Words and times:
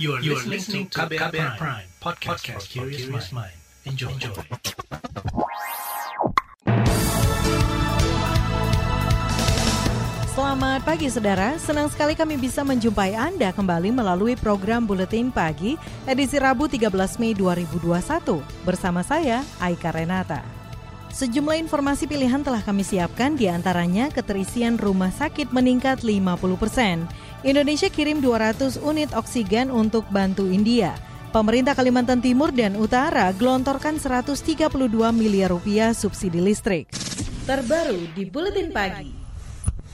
You 0.00 0.16
are, 0.16 0.24
you 0.24 0.32
are 0.32 0.48
listening 0.48 0.88
to 0.96 1.04
KBR, 1.04 1.28
KBR 1.28 1.60
Prime, 1.60 1.84
Prime 1.84 1.88
podcast, 2.00 2.48
podcast 2.48 2.72
for 2.72 2.88
curious 2.88 3.28
mind. 3.36 3.52
Enjoy. 3.84 4.08
Enjoy. 4.08 4.32
Selamat 10.32 10.80
pagi 10.88 11.04
saudara, 11.12 11.60
senang 11.60 11.92
sekali 11.92 12.16
kami 12.16 12.40
bisa 12.40 12.64
menjumpai 12.64 13.12
Anda 13.12 13.52
kembali 13.52 13.92
melalui 13.92 14.40
program 14.40 14.88
Buletin 14.88 15.28
Pagi 15.28 15.76
edisi 16.08 16.40
Rabu 16.40 16.64
13 16.64 17.20
Mei 17.20 17.36
2021 17.36 18.40
bersama 18.64 19.04
saya 19.04 19.44
Aika 19.60 19.92
Renata. 19.92 20.60
Sejumlah 21.10 21.58
informasi 21.58 22.06
pilihan 22.06 22.38
telah 22.38 22.62
kami 22.62 22.86
siapkan 22.86 23.34
di 23.34 23.50
antaranya 23.50 24.14
keterisian 24.14 24.78
rumah 24.78 25.10
sakit 25.10 25.50
meningkat 25.50 26.06
50 26.06 26.22
persen. 26.54 27.02
Indonesia 27.40 27.88
kirim 27.88 28.20
200 28.20 28.84
unit 28.84 29.16
oksigen 29.16 29.72
untuk 29.72 30.04
bantu 30.12 30.44
India. 30.44 30.92
Pemerintah 31.32 31.72
Kalimantan 31.72 32.20
Timur 32.20 32.52
dan 32.52 32.76
Utara 32.76 33.32
gelontorkan 33.32 33.96
132 33.96 34.68
miliar 35.16 35.48
rupiah 35.48 35.96
subsidi 35.96 36.36
listrik. 36.36 36.92
Terbaru 37.48 38.12
di 38.12 38.28
Buletin 38.28 38.68
Pagi. 38.68 39.19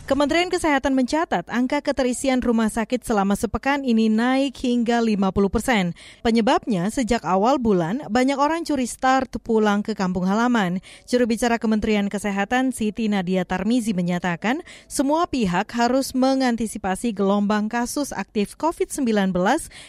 Kementerian 0.07 0.47
Kesehatan 0.47 0.95
mencatat 0.95 1.51
angka 1.51 1.83
keterisian 1.83 2.39
rumah 2.39 2.71
sakit 2.71 3.03
selama 3.03 3.35
sepekan 3.35 3.83
ini 3.83 4.07
naik 4.07 4.55
hingga 4.55 5.03
50 5.03 5.19
persen. 5.51 5.85
Penyebabnya 6.23 6.87
sejak 6.95 7.27
awal 7.27 7.59
bulan 7.59 8.07
banyak 8.07 8.39
orang 8.39 8.63
curi 8.63 8.87
start 8.87 9.35
pulang 9.43 9.83
ke 9.83 9.99
kampung 9.99 10.23
halaman. 10.23 10.79
Juru 11.11 11.27
bicara 11.27 11.59
Kementerian 11.59 12.07
Kesehatan 12.07 12.71
Siti 12.71 13.11
Nadia 13.11 13.43
Tarmizi 13.43 13.99
menyatakan 13.99 14.63
semua 14.87 15.27
pihak 15.27 15.75
harus 15.75 16.15
mengantisipasi 16.15 17.11
gelombang 17.11 17.67
kasus 17.67 18.15
aktif 18.15 18.55
COVID-19 18.55 19.35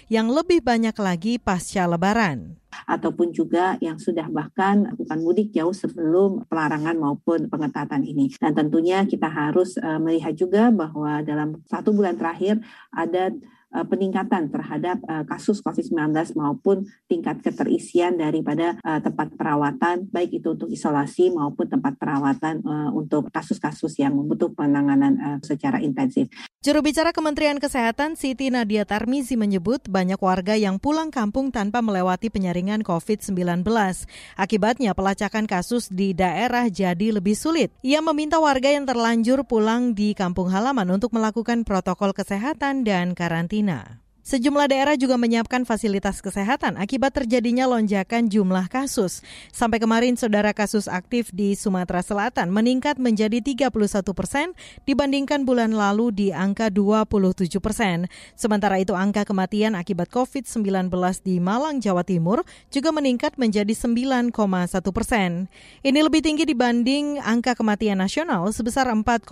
yang 0.09 0.33
lebih 0.33 0.65
banyak 0.65 0.97
lagi 0.97 1.37
pasca 1.37 1.85
lebaran 1.85 2.57
ataupun 2.87 3.31
juga 3.31 3.75
yang 3.79 3.97
sudah 3.99 4.27
bahkan 4.31 4.91
bukan 4.95 5.19
mudik 5.23 5.51
jauh 5.55 5.73
sebelum 5.73 6.43
pelarangan 6.47 6.95
maupun 6.99 7.47
pengetatan 7.47 8.03
ini. 8.03 8.31
Dan 8.37 8.53
tentunya 8.55 9.03
kita 9.07 9.27
harus 9.27 9.79
uh, 9.79 9.99
melihat 9.99 10.35
juga 10.35 10.69
bahwa 10.69 11.23
dalam 11.23 11.59
satu 11.67 11.95
bulan 11.95 12.15
terakhir 12.19 12.59
ada 12.91 13.31
peningkatan 13.71 14.47
terhadap 14.47 15.03
uh, 15.05 15.27
kasus 15.27 15.59
COVID-19 15.59 16.37
maupun 16.39 16.87
tingkat 17.11 17.43
keterisian 17.43 18.15
daripada 18.15 18.79
uh, 18.81 19.03
tempat 19.03 19.35
perawatan 19.35 20.07
baik 20.07 20.39
itu 20.39 20.55
untuk 20.55 20.71
isolasi 20.71 21.29
maupun 21.33 21.67
tempat 21.67 21.99
perawatan 21.99 22.63
untuk 22.93 23.27
kasus-kasus 23.33 23.99
yang 23.99 24.15
membutuhkan 24.15 24.69
penanganan 24.69 25.39
secara 25.43 25.81
intensif. 25.83 26.31
Juru 26.63 26.83
bicara 26.83 27.13
Kementerian 27.13 27.61
Kesehatan 27.61 28.17
Siti 28.19 28.49
Nadia 28.51 28.83
Tarmizi 28.83 29.39
menyebut 29.39 29.87
banyak 29.87 30.19
warga 30.19 30.57
yang 30.57 30.81
pulang 30.81 31.13
kampung 31.13 31.53
tanpa 31.53 31.79
melewati 31.79 32.27
penyaringan 32.27 32.83
COVID-19. 32.83 33.63
Akibatnya 34.35 34.91
pelacakan 34.97 35.45
kasus 35.47 35.87
di 35.87 36.11
daerah 36.17 36.67
jadi 36.67 37.13
lebih 37.15 37.37
sulit. 37.37 37.71
Ia 37.85 38.03
meminta 38.03 38.41
warga 38.41 38.73
yang 38.73 38.83
terlanjur 38.83 39.45
pulang 39.47 39.95
di 39.95 40.11
kampung 40.17 40.51
halaman 40.51 40.87
untuk 40.91 41.15
melakukan 41.15 41.63
protokol 41.63 42.11
kesehatan 42.11 42.83
dan 42.83 43.15
karantina 43.15 43.56
karantina. 43.63 44.06
Sejumlah 44.27 44.67
daerah 44.67 44.99
juga 44.99 45.15
menyiapkan 45.15 45.63
fasilitas 45.63 46.19
kesehatan 46.19 46.75
akibat 46.75 47.15
terjadinya 47.15 47.63
lonjakan 47.63 48.27
jumlah 48.27 48.67
kasus. 48.67 49.23
Sampai 49.55 49.79
kemarin, 49.79 50.19
saudara 50.19 50.51
kasus 50.51 50.91
aktif 50.91 51.31
di 51.31 51.55
Sumatera 51.55 52.03
Selatan 52.03 52.51
meningkat 52.51 52.99
menjadi 52.99 53.39
31 53.39 53.71
persen 54.11 54.51
dibandingkan 54.83 55.47
bulan 55.47 55.71
lalu 55.71 56.11
di 56.11 56.27
angka 56.35 56.67
27 56.67 57.55
persen. 57.63 58.11
Sementara 58.35 58.83
itu, 58.83 58.91
angka 58.91 59.23
kematian 59.23 59.79
akibat 59.79 60.11
COVID-19 60.11 60.91
di 61.23 61.39
Malang, 61.39 61.79
Jawa 61.79 62.03
Timur 62.03 62.43
juga 62.67 62.91
meningkat 62.91 63.39
menjadi 63.39 63.71
9,1 63.71 64.35
persen. 64.91 65.47
Ini 65.87 66.03
lebih 66.03 66.19
tinggi 66.19 66.43
dibanding 66.43 67.23
angka 67.23 67.55
kematian 67.55 68.03
nasional 68.03 68.51
sebesar 68.51 68.91
4,1 68.91 69.23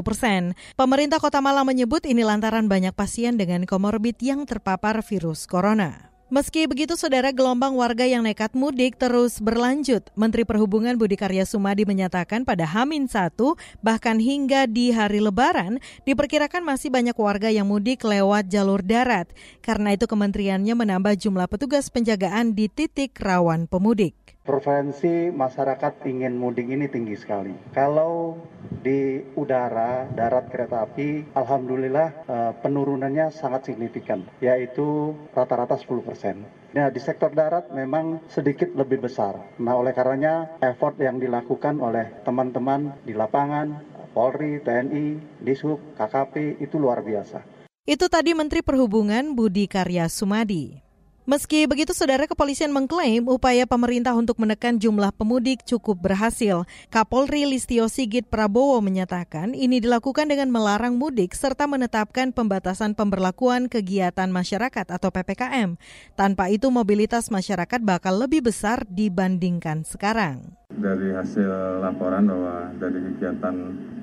persen. 0.00 0.56
Pemerintah 0.80 1.20
Kota 1.20 1.44
Malang 1.44 1.68
menyebut 1.68 2.08
ini 2.08 2.24
lantaran 2.24 2.72
banyak 2.72 2.96
pasien 2.96 3.36
dengan 3.36 3.68
komorbid 3.68 4.29
yang 4.30 4.46
terpapar 4.46 5.02
virus 5.02 5.50
corona. 5.50 6.10
Meski 6.30 6.70
begitu, 6.70 6.94
saudara 6.94 7.34
gelombang 7.34 7.74
warga 7.74 8.06
yang 8.06 8.22
nekat 8.22 8.54
mudik 8.54 8.94
terus 8.94 9.42
berlanjut. 9.42 10.14
Menteri 10.14 10.46
Perhubungan 10.46 10.94
Budi 10.94 11.18
Karya 11.18 11.42
Sumadi 11.42 11.82
menyatakan 11.82 12.46
pada 12.46 12.62
Hamin 12.70 13.10
1, 13.10 13.34
bahkan 13.82 14.14
hingga 14.22 14.70
di 14.70 14.94
hari 14.94 15.18
Lebaran, 15.18 15.82
diperkirakan 16.06 16.62
masih 16.62 16.86
banyak 16.86 17.18
warga 17.18 17.50
yang 17.50 17.66
mudik 17.66 18.06
lewat 18.06 18.46
jalur 18.46 18.78
darat. 18.78 19.26
Karena 19.58 19.98
itu 19.98 20.06
kementeriannya 20.06 20.78
menambah 20.78 21.18
jumlah 21.18 21.50
petugas 21.50 21.90
penjagaan 21.90 22.54
di 22.54 22.70
titik 22.70 23.18
rawan 23.18 23.66
pemudik. 23.66 24.14
Preferensi 24.50 25.30
masyarakat 25.30 26.10
ingin 26.10 26.34
mudik 26.34 26.66
ini 26.66 26.90
tinggi 26.90 27.14
sekali. 27.14 27.54
Kalau 27.70 28.34
di 28.82 29.22
udara, 29.38 30.10
darat 30.10 30.50
kereta 30.50 30.82
api, 30.82 31.30
alhamdulillah 31.38 32.08
eh, 32.26 32.52
penurunannya 32.58 33.30
sangat 33.30 33.70
signifikan, 33.70 34.26
yaitu 34.42 35.14
rata-rata 35.30 35.78
10 35.78 36.02
persen. 36.02 36.42
Nah, 36.74 36.90
di 36.90 36.98
sektor 36.98 37.30
darat 37.30 37.70
memang 37.70 38.26
sedikit 38.26 38.74
lebih 38.74 39.06
besar. 39.06 39.38
Nah, 39.62 39.78
oleh 39.78 39.94
karenanya 39.94 40.58
effort 40.66 40.98
yang 40.98 41.22
dilakukan 41.22 41.78
oleh 41.78 42.10
teman-teman 42.26 42.98
di 43.06 43.14
lapangan, 43.14 43.78
Polri, 44.10 44.58
TNI, 44.66 45.38
Dishub, 45.46 45.78
KKP 45.94 46.58
itu 46.58 46.74
luar 46.74 47.06
biasa. 47.06 47.38
Itu 47.86 48.10
tadi 48.10 48.34
Menteri 48.34 48.66
Perhubungan 48.66 49.30
Budi 49.30 49.70
Karya 49.70 50.10
Sumadi. 50.10 50.89
Meski 51.30 51.70
begitu, 51.70 51.94
saudara 51.94 52.26
kepolisian 52.26 52.74
mengklaim 52.74 53.22
upaya 53.30 53.62
pemerintah 53.62 54.18
untuk 54.18 54.34
menekan 54.42 54.82
jumlah 54.82 55.14
pemudik 55.14 55.62
cukup 55.62 55.94
berhasil. 56.10 56.66
Kapolri 56.90 57.46
Listio 57.46 57.86
Sigit 57.86 58.26
Prabowo 58.26 58.82
menyatakan 58.82 59.54
ini 59.54 59.78
dilakukan 59.78 60.26
dengan 60.26 60.50
melarang 60.50 60.98
mudik 60.98 61.38
serta 61.38 61.70
menetapkan 61.70 62.34
pembatasan 62.34 62.98
pemberlakuan 62.98 63.70
kegiatan 63.70 64.26
masyarakat 64.26 64.90
atau 64.90 65.14
PPKM. 65.14 65.78
Tanpa 66.18 66.50
itu 66.50 66.66
mobilitas 66.66 67.30
masyarakat 67.30 67.78
bakal 67.78 68.18
lebih 68.18 68.50
besar 68.50 68.82
dibandingkan 68.90 69.86
sekarang. 69.86 70.59
Dari 70.70 71.10
hasil 71.10 71.82
laporan 71.82 72.30
bahwa 72.30 72.70
dari 72.78 73.02
kegiatan 73.02 73.56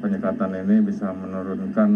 penyekatan 0.03 0.51
ini 0.67 0.83
bisa 0.83 1.09
menurunkan 1.15 1.89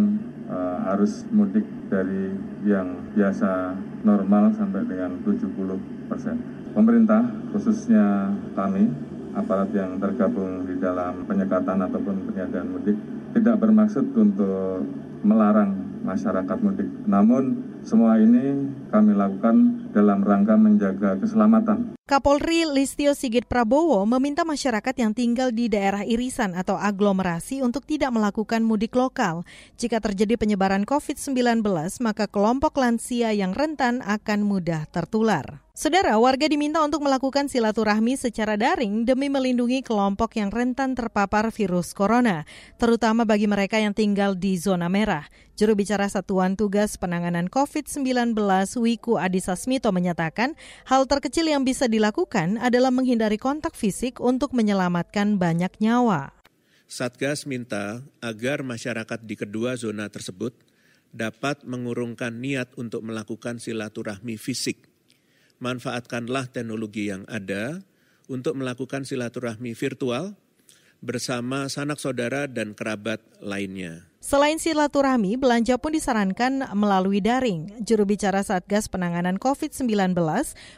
uh, 0.48 0.92
arus 0.96 1.28
mudik 1.30 1.68
dari 1.92 2.32
yang 2.64 3.12
biasa 3.12 3.76
normal 4.08 4.56
sampai 4.56 4.88
dengan 4.88 5.20
70 5.28 6.08
persen. 6.08 6.36
Pemerintah, 6.72 7.20
khususnya 7.52 8.32
kami, 8.56 8.88
aparat 9.36 9.76
yang 9.76 10.00
tergabung 10.00 10.64
di 10.64 10.80
dalam 10.80 11.28
penyekatan 11.28 11.84
ataupun 11.84 12.32
penyagaan 12.32 12.68
mudik, 12.72 12.96
tidak 13.36 13.60
bermaksud 13.60 14.08
untuk 14.16 14.88
melarang 15.24 15.91
masyarakat 16.02 16.58
mudik. 16.62 16.90
Namun 17.08 17.62
semua 17.86 18.18
ini 18.18 18.70
kami 18.90 19.16
lakukan 19.16 19.88
dalam 19.96 20.22
rangka 20.22 20.58
menjaga 20.58 21.18
keselamatan 21.22 21.98
Kapolri 22.12 22.68
Listio 22.68 23.16
Sigit 23.16 23.48
Prabowo 23.48 24.04
meminta 24.04 24.44
masyarakat 24.44 24.92
yang 25.00 25.16
tinggal 25.16 25.48
di 25.56 25.72
daerah 25.72 26.04
irisan 26.04 26.60
atau 26.60 26.76
aglomerasi 26.76 27.64
untuk 27.64 27.88
tidak 27.88 28.12
melakukan 28.12 28.68
mudik 28.68 29.00
lokal. 29.00 29.48
Jika 29.80 30.04
terjadi 30.04 30.36
penyebaran 30.36 30.84
COVID-19, 30.84 31.64
maka 32.04 32.28
kelompok 32.28 32.76
lansia 32.84 33.32
yang 33.32 33.56
rentan 33.56 34.04
akan 34.04 34.44
mudah 34.44 34.92
tertular. 34.92 35.64
Saudara, 35.72 36.20
warga 36.20 36.52
diminta 36.52 36.84
untuk 36.84 37.00
melakukan 37.00 37.48
silaturahmi 37.48 38.20
secara 38.20 38.60
daring 38.60 39.08
demi 39.08 39.32
melindungi 39.32 39.80
kelompok 39.80 40.36
yang 40.36 40.52
rentan 40.52 41.00
terpapar 41.00 41.48
virus 41.48 41.96
corona, 41.96 42.44
terutama 42.76 43.24
bagi 43.24 43.48
mereka 43.48 43.80
yang 43.80 43.96
tinggal 43.96 44.36
di 44.36 44.60
zona 44.60 44.92
merah. 44.92 45.32
Juru 45.56 45.80
bicara 45.80 46.12
Satuan 46.12 46.60
Tugas 46.60 47.00
Penanganan 47.00 47.48
COVID-19 47.48 48.36
Wiku 48.84 49.16
Adhisa 49.16 49.56
Smito 49.56 49.96
menyatakan, 49.96 50.60
hal 50.92 51.08
terkecil 51.08 51.48
yang 51.48 51.64
bisa 51.64 51.88
dilakukan 51.88 52.60
adalah 52.60 52.92
menghindari 52.92 53.40
kontak 53.40 53.72
fisik 53.72 54.20
untuk 54.20 54.52
menyelamatkan 54.52 55.40
banyak 55.40 55.72
nyawa. 55.80 56.36
Satgas 56.92 57.48
minta 57.48 58.04
agar 58.20 58.60
masyarakat 58.68 59.24
di 59.24 59.40
kedua 59.40 59.80
zona 59.80 60.12
tersebut 60.12 60.52
dapat 61.16 61.64
mengurungkan 61.64 62.44
niat 62.44 62.76
untuk 62.76 63.08
melakukan 63.08 63.56
silaturahmi 63.56 64.36
fisik 64.36 64.91
manfaatkanlah 65.62 66.52
teknologi 66.52 67.08
yang 67.08 67.24
ada 67.30 67.80
untuk 68.28 68.60
melakukan 68.60 69.08
silaturahmi 69.08 69.72
virtual 69.78 70.36
bersama 71.00 71.72
sanak 71.72 71.98
saudara 71.98 72.46
dan 72.52 72.76
kerabat 72.76 73.24
lainnya. 73.40 74.11
Selain 74.22 74.62
silaturahmi, 74.62 75.34
belanja 75.34 75.82
pun 75.82 75.98
disarankan 75.98 76.70
melalui 76.78 77.26
daring. 77.26 77.74
Juru 77.82 78.06
bicara 78.06 78.46
Satgas 78.46 78.86
Penanganan 78.86 79.42
COVID-19, 79.42 80.14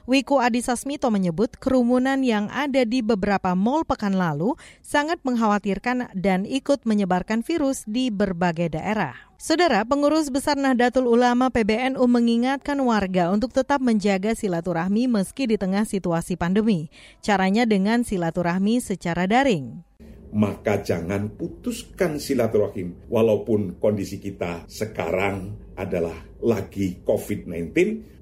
Wiku 0.07 0.39
Adhisa 0.39 0.79
Smito 0.79 1.11
menyebut 1.11 1.59
kerumunan 1.59 2.23
yang 2.23 2.47
ada 2.47 2.87
di 2.87 3.03
beberapa 3.03 3.51
mal 3.51 3.83
pekan 3.83 4.15
lalu 4.15 4.55
sangat 4.79 5.19
mengkhawatirkan 5.27 6.15
dan 6.15 6.47
ikut 6.47 6.87
menyebarkan 6.87 7.43
virus 7.43 7.83
di 7.83 8.07
berbagai 8.07 8.79
daerah. 8.79 9.11
Saudara, 9.35 9.83
pengurus 9.83 10.31
besar 10.31 10.55
Nahdlatul 10.55 11.11
Ulama 11.11 11.51
PBNU 11.51 11.99
mengingatkan 11.99 12.79
warga 12.79 13.27
untuk 13.27 13.51
tetap 13.51 13.83
menjaga 13.83 14.39
silaturahmi 14.39 15.11
meski 15.11 15.51
di 15.51 15.59
tengah 15.59 15.83
situasi 15.83 16.39
pandemi. 16.39 16.87
Caranya 17.19 17.67
dengan 17.67 18.07
silaturahmi 18.07 18.79
secara 18.79 19.27
daring 19.27 19.83
maka 20.33 20.81
jangan 20.81 21.31
putuskan 21.37 22.17
silaturahim. 22.17 23.07
Walaupun 23.07 23.77
kondisi 23.77 24.17
kita 24.17 24.65
sekarang 24.65 25.53
adalah 25.77 26.17
lagi 26.41 27.05
COVID-19, 27.05 27.71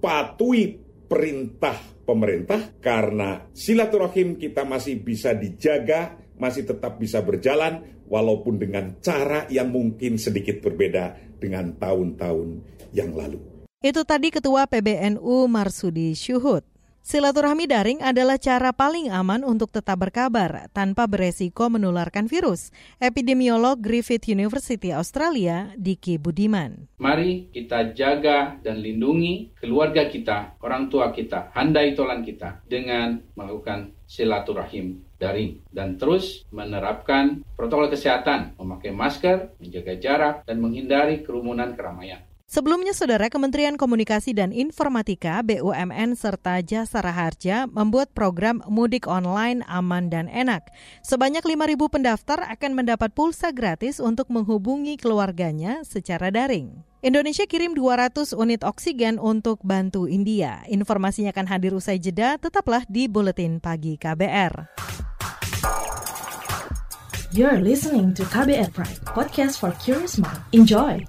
patuhi 0.04 0.76
perintah 1.08 1.76
pemerintah 2.04 2.76
karena 2.84 3.48
silaturahim 3.56 4.36
kita 4.36 4.68
masih 4.68 5.00
bisa 5.00 5.32
dijaga, 5.32 6.20
masih 6.36 6.68
tetap 6.68 7.00
bisa 7.00 7.24
berjalan 7.24 8.04
walaupun 8.12 8.60
dengan 8.60 9.00
cara 9.00 9.48
yang 9.48 9.72
mungkin 9.72 10.20
sedikit 10.20 10.60
berbeda 10.60 11.16
dengan 11.40 11.72
tahun-tahun 11.80 12.60
yang 12.92 13.16
lalu. 13.16 13.40
Itu 13.82 14.06
tadi 14.06 14.30
Ketua 14.30 14.70
PBNU 14.70 15.50
Marsudi 15.50 16.14
Syuhud. 16.14 16.71
Silaturahmi 17.02 17.66
daring 17.66 18.06
adalah 18.06 18.38
cara 18.38 18.70
paling 18.70 19.10
aman 19.10 19.42
untuk 19.42 19.74
tetap 19.74 19.98
berkabar 20.06 20.70
tanpa 20.70 21.10
beresiko 21.10 21.66
menularkan 21.66 22.30
virus. 22.30 22.70
Epidemiolog 23.02 23.82
Griffith 23.82 24.30
University 24.30 24.94
Australia, 24.94 25.74
Diki 25.74 26.22
Budiman. 26.22 26.86
Mari 27.02 27.50
kita 27.50 27.98
jaga 27.98 28.54
dan 28.62 28.86
lindungi 28.86 29.50
keluarga 29.58 30.06
kita, 30.06 30.62
orang 30.62 30.94
tua 30.94 31.10
kita, 31.10 31.50
handai 31.58 31.98
tolan 31.98 32.22
kita 32.22 32.62
dengan 32.70 33.18
melakukan 33.34 33.98
silaturahim 34.06 35.02
daring 35.18 35.58
dan 35.74 35.98
terus 35.98 36.46
menerapkan 36.54 37.42
protokol 37.58 37.90
kesehatan, 37.90 38.54
memakai 38.62 38.94
masker, 38.94 39.58
menjaga 39.58 39.94
jarak, 39.98 40.36
dan 40.46 40.62
menghindari 40.62 41.26
kerumunan 41.26 41.74
keramaian. 41.74 42.26
Sebelumnya, 42.52 42.92
Saudara 42.92 43.32
Kementerian 43.32 43.80
Komunikasi 43.80 44.36
dan 44.36 44.52
Informatika, 44.52 45.40
BUMN, 45.40 46.20
serta 46.20 46.60
Jasa 46.60 47.00
Raharja 47.00 47.64
membuat 47.72 48.12
program 48.12 48.60
mudik 48.68 49.08
online 49.08 49.64
aman 49.72 50.12
dan 50.12 50.28
enak. 50.28 50.68
Sebanyak 51.00 51.48
5.000 51.48 51.80
pendaftar 51.88 52.44
akan 52.44 52.72
mendapat 52.76 53.16
pulsa 53.16 53.56
gratis 53.56 54.04
untuk 54.04 54.28
menghubungi 54.28 55.00
keluarganya 55.00 55.88
secara 55.88 56.28
daring. 56.28 56.84
Indonesia 57.00 57.48
kirim 57.48 57.72
200 57.72 58.36
unit 58.36 58.68
oksigen 58.68 59.16
untuk 59.16 59.64
bantu 59.64 60.12
India. 60.12 60.60
Informasinya 60.68 61.32
akan 61.32 61.48
hadir 61.48 61.72
usai 61.72 62.04
jeda, 62.04 62.36
tetaplah 62.36 62.84
di 62.92 63.08
Buletin 63.08 63.64
Pagi 63.64 63.96
KBR. 63.96 64.76
You're 67.32 67.64
listening 67.64 68.12
to 68.20 68.28
KBR 68.28 68.76
Pride, 68.76 69.00
podcast 69.08 69.56
for 69.56 69.72
curious 69.80 70.20
mind. 70.20 70.44
Enjoy! 70.52 71.00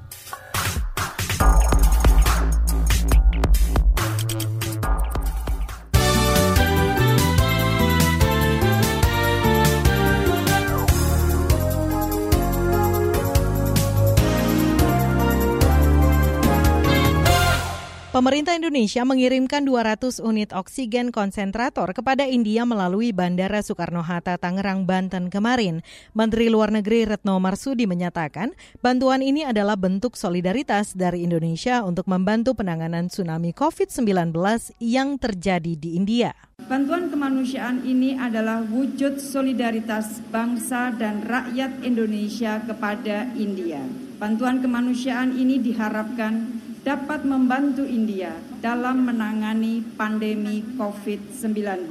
Pemerintah 18.13 18.53
Indonesia 18.53 19.09
mengirimkan 19.09 19.65
200 19.65 20.21
unit 20.21 20.53
oksigen 20.53 21.09
konsentrator 21.09 21.97
kepada 21.97 22.29
India 22.29 22.69
melalui 22.69 23.09
Bandara 23.09 23.65
Soekarno-Hatta, 23.65 24.37
Tangerang, 24.37 24.85
Banten 24.85 25.33
kemarin. 25.33 25.81
Menteri 26.13 26.53
Luar 26.53 26.69
Negeri 26.69 27.09
Retno 27.09 27.41
Marsudi 27.41 27.89
menyatakan 27.89 28.53
bantuan 28.85 29.25
ini 29.25 29.49
adalah 29.49 29.81
bentuk 29.81 30.21
solidaritas 30.21 30.93
dari 30.93 31.25
Indonesia 31.25 31.81
untuk 31.89 32.05
membantu 32.05 32.53
penanganan 32.53 33.09
tsunami 33.09 33.57
COVID-19 33.57 34.37
yang 34.85 35.17
terjadi 35.17 35.73
di 35.73 35.97
India. 35.97 36.37
Bantuan 36.69 37.09
kemanusiaan 37.09 37.81
ini 37.89 38.21
adalah 38.21 38.61
wujud 38.61 39.25
solidaritas 39.25 40.21
bangsa 40.29 40.93
dan 41.01 41.25
rakyat 41.25 41.81
Indonesia 41.81 42.61
kepada 42.61 43.33
India. 43.41 43.81
Bantuan 44.21 44.61
kemanusiaan 44.61 45.33
ini 45.33 45.57
diharapkan 45.65 46.61
dapat 46.83 47.23
membantu 47.23 47.87
India 47.87 48.35
dalam 48.59 49.07
menangani 49.07 49.87
pandemi 49.95 50.67
COVID-19. 50.75 51.87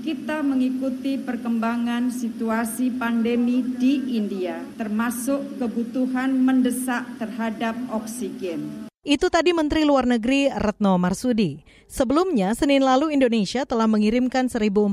Kita 0.00 0.44
mengikuti 0.44 1.20
perkembangan 1.20 2.12
situasi 2.12 2.92
pandemi 3.00 3.64
di 3.64 4.16
India, 4.16 4.60
termasuk 4.76 5.60
kebutuhan 5.60 6.36
mendesak 6.36 7.04
terhadap 7.20 7.76
oksigen. 7.92 8.89
Itu 9.00 9.32
tadi 9.32 9.56
Menteri 9.56 9.88
Luar 9.88 10.04
Negeri 10.04 10.52
Retno 10.52 11.00
Marsudi. 11.00 11.64
Sebelumnya, 11.88 12.52
Senin 12.52 12.84
lalu 12.84 13.16
Indonesia 13.16 13.64
telah 13.64 13.88
mengirimkan 13.88 14.52
1.400 14.52 14.92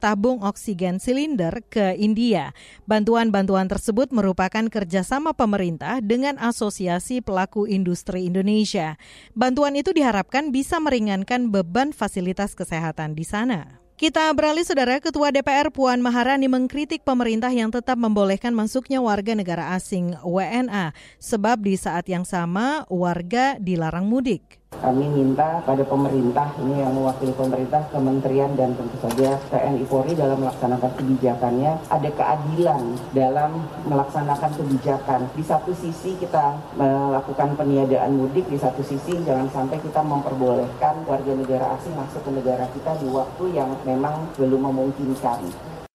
tabung 0.00 0.40
oksigen 0.40 0.96
silinder 0.96 1.60
ke 1.68 1.92
India. 2.00 2.56
Bantuan-bantuan 2.88 3.68
tersebut 3.68 4.08
merupakan 4.16 4.64
kerjasama 4.72 5.36
pemerintah 5.36 6.00
dengan 6.00 6.40
Asosiasi 6.40 7.20
Pelaku 7.20 7.68
Industri 7.68 8.32
Indonesia. 8.32 8.96
Bantuan 9.36 9.76
itu 9.76 9.92
diharapkan 9.92 10.48
bisa 10.48 10.80
meringankan 10.80 11.52
beban 11.52 11.92
fasilitas 11.92 12.56
kesehatan 12.56 13.12
di 13.12 13.28
sana. 13.28 13.83
Kita 13.94 14.26
beralih 14.34 14.66
saudara, 14.66 14.98
Ketua 14.98 15.30
DPR 15.30 15.70
Puan 15.70 16.02
Maharani 16.02 16.50
mengkritik 16.50 17.06
pemerintah 17.06 17.54
yang 17.54 17.70
tetap 17.70 17.94
membolehkan 17.94 18.50
masuknya 18.50 18.98
warga 18.98 19.38
negara 19.38 19.70
asing 19.78 20.18
WNA, 20.18 20.90
sebab 21.22 21.62
di 21.62 21.78
saat 21.78 22.02
yang 22.10 22.26
sama 22.26 22.82
warga 22.90 23.54
dilarang 23.62 24.10
mudik. 24.10 24.63
Kami 24.82 25.06
minta 25.10 25.62
pada 25.62 25.82
pemerintah, 25.86 26.50
ini 26.62 26.82
yang 26.82 26.94
mewakili 26.96 27.34
pemerintah, 27.34 27.82
kementerian 27.94 28.50
dan 28.58 28.74
tentu 28.74 28.96
saja 28.98 29.38
TNI 29.52 29.84
Polri 29.86 30.18
dalam 30.18 30.40
melaksanakan 30.40 30.90
kebijakannya, 30.98 31.72
ada 31.90 32.10
keadilan 32.10 32.82
dalam 33.14 33.50
melaksanakan 33.86 34.50
kebijakan. 34.58 35.20
Di 35.34 35.44
satu 35.46 35.70
sisi 35.76 36.16
kita 36.18 36.58
melakukan 36.74 37.54
peniadaan 37.54 38.16
mudik, 38.16 38.48
di 38.50 38.58
satu 38.58 38.82
sisi 38.82 39.20
jangan 39.22 39.46
sampai 39.52 39.78
kita 39.78 40.00
memperbolehkan 40.02 41.06
warga 41.06 41.32
negara 41.36 41.76
asing 41.78 41.94
masuk 41.94 42.24
ke 42.24 42.30
negara 42.32 42.66
kita 42.72 42.96
di 42.98 43.08
waktu 43.12 43.44
yang 43.54 43.70
memang 43.86 44.30
belum 44.38 44.72
memungkinkan. 44.72 45.40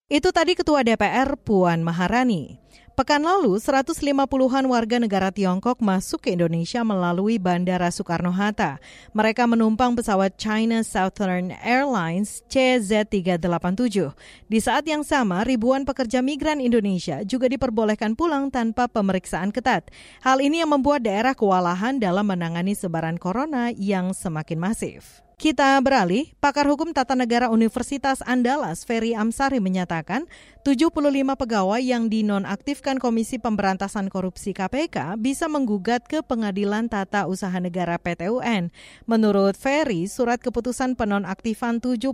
Itu 0.10 0.34
tadi 0.34 0.58
Ketua 0.58 0.82
DPR 0.82 1.38
Puan 1.38 1.86
Maharani. 1.86 2.69
Pekan 3.00 3.24
lalu, 3.24 3.56
150-an 3.64 4.68
warga 4.68 5.00
negara 5.00 5.32
Tiongkok 5.32 5.80
masuk 5.80 6.28
ke 6.28 6.36
Indonesia 6.36 6.84
melalui 6.84 7.40
Bandara 7.40 7.88
Soekarno-Hatta. 7.96 8.76
Mereka 9.16 9.48
menumpang 9.48 9.96
pesawat 9.96 10.36
China 10.36 10.84
Southern 10.84 11.56
Airlines 11.64 12.44
CZ387. 12.52 14.12
Di 14.52 14.60
saat 14.60 14.84
yang 14.84 15.08
sama, 15.08 15.48
ribuan 15.48 15.88
pekerja 15.88 16.20
migran 16.20 16.60
Indonesia 16.60 17.24
juga 17.24 17.48
diperbolehkan 17.48 18.20
pulang 18.20 18.52
tanpa 18.52 18.92
pemeriksaan 18.92 19.56
ketat. 19.56 19.88
Hal 20.20 20.44
ini 20.44 20.60
yang 20.60 20.76
membuat 20.76 21.08
daerah 21.08 21.32
kewalahan 21.32 22.04
dalam 22.04 22.28
menangani 22.28 22.76
sebaran 22.76 23.16
corona 23.16 23.72
yang 23.72 24.12
semakin 24.12 24.60
masif. 24.60 25.24
Kita 25.40 25.80
beralih, 25.80 26.36
pakar 26.44 26.68
hukum 26.68 26.92
tata 26.92 27.16
negara 27.16 27.48
Universitas 27.48 28.20
Andalas 28.28 28.84
Ferry 28.84 29.16
Amsari 29.16 29.64
menyatakan 29.64 30.28
75 30.68 30.92
pegawai 31.16 31.80
yang 31.80 32.12
dinonaktifkan 32.12 33.00
Komisi 33.00 33.40
Pemberantasan 33.40 34.12
Korupsi 34.12 34.52
KPK 34.52 35.16
bisa 35.16 35.48
menggugat 35.48 36.04
ke 36.12 36.20
Pengadilan 36.20 36.92
Tata 36.92 37.24
Usaha 37.24 37.56
Negara 37.56 37.96
PTUN. 37.96 38.68
Menurut 39.08 39.56
Ferry, 39.56 40.12
surat 40.12 40.44
keputusan 40.44 41.00
penonaktifan 41.00 41.80
75 41.80 42.12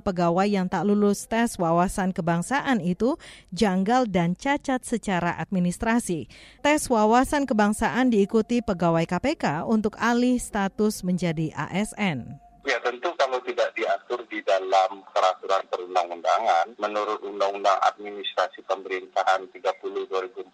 pegawai 0.00 0.48
yang 0.48 0.64
tak 0.64 0.88
lulus 0.88 1.28
tes 1.28 1.60
wawasan 1.60 2.16
kebangsaan 2.16 2.80
itu 2.80 3.20
janggal 3.52 4.08
dan 4.08 4.32
cacat 4.32 4.80
secara 4.80 5.36
administrasi. 5.36 6.24
Tes 6.64 6.88
wawasan 6.88 7.44
kebangsaan 7.44 8.08
diikuti 8.08 8.64
pegawai 8.64 9.04
KPK 9.04 9.68
untuk 9.68 9.92
alih 10.00 10.40
status 10.40 11.04
menjadi 11.04 11.52
ASN. 11.52 12.41
Ya 12.62 12.78
tentu 12.78 13.10
kalau 13.18 13.42
tidak 13.42 13.74
diatur 13.74 14.22
di 14.30 14.38
dalam 14.46 15.02
peraturan 15.10 15.66
perundang-undangan, 15.66 16.78
menurut 16.78 17.18
Undang-Undang 17.26 17.74
Administrasi 17.90 18.62
Pemerintahan 18.70 19.50
30 19.50 20.06
2014 20.06 20.46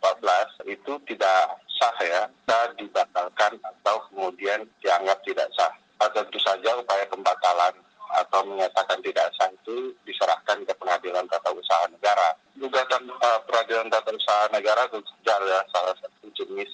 itu 0.73 0.93
tidak 1.05 1.61
sah 1.69 1.97
ya, 2.01 2.25
bisa 2.33 2.59
dibatalkan 2.81 3.61
atau 3.61 4.01
kemudian 4.09 4.65
dianggap 4.81 5.21
tidak 5.29 5.53
sah. 5.53 5.69
Nah, 6.01 6.09
tentu 6.17 6.41
saja 6.41 6.81
upaya 6.81 7.05
pembatalan 7.13 7.77
atau 8.09 8.41
menyatakan 8.49 9.05
tidak 9.05 9.29
sah 9.37 9.53
itu 9.53 9.93
diserahkan 10.09 10.65
ke 10.65 10.73
pengadilan 10.81 11.29
tata 11.29 11.53
usaha 11.53 11.93
negara. 11.93 12.33
Gugatan 12.57 13.05
uh, 13.21 13.41
peradilan 13.45 13.93
tata 13.93 14.17
usaha 14.17 14.49
negara 14.49 14.89
itu 14.89 15.05
ya 15.29 15.61
salah 15.69 15.93
satu 16.01 16.27
jenis 16.33 16.73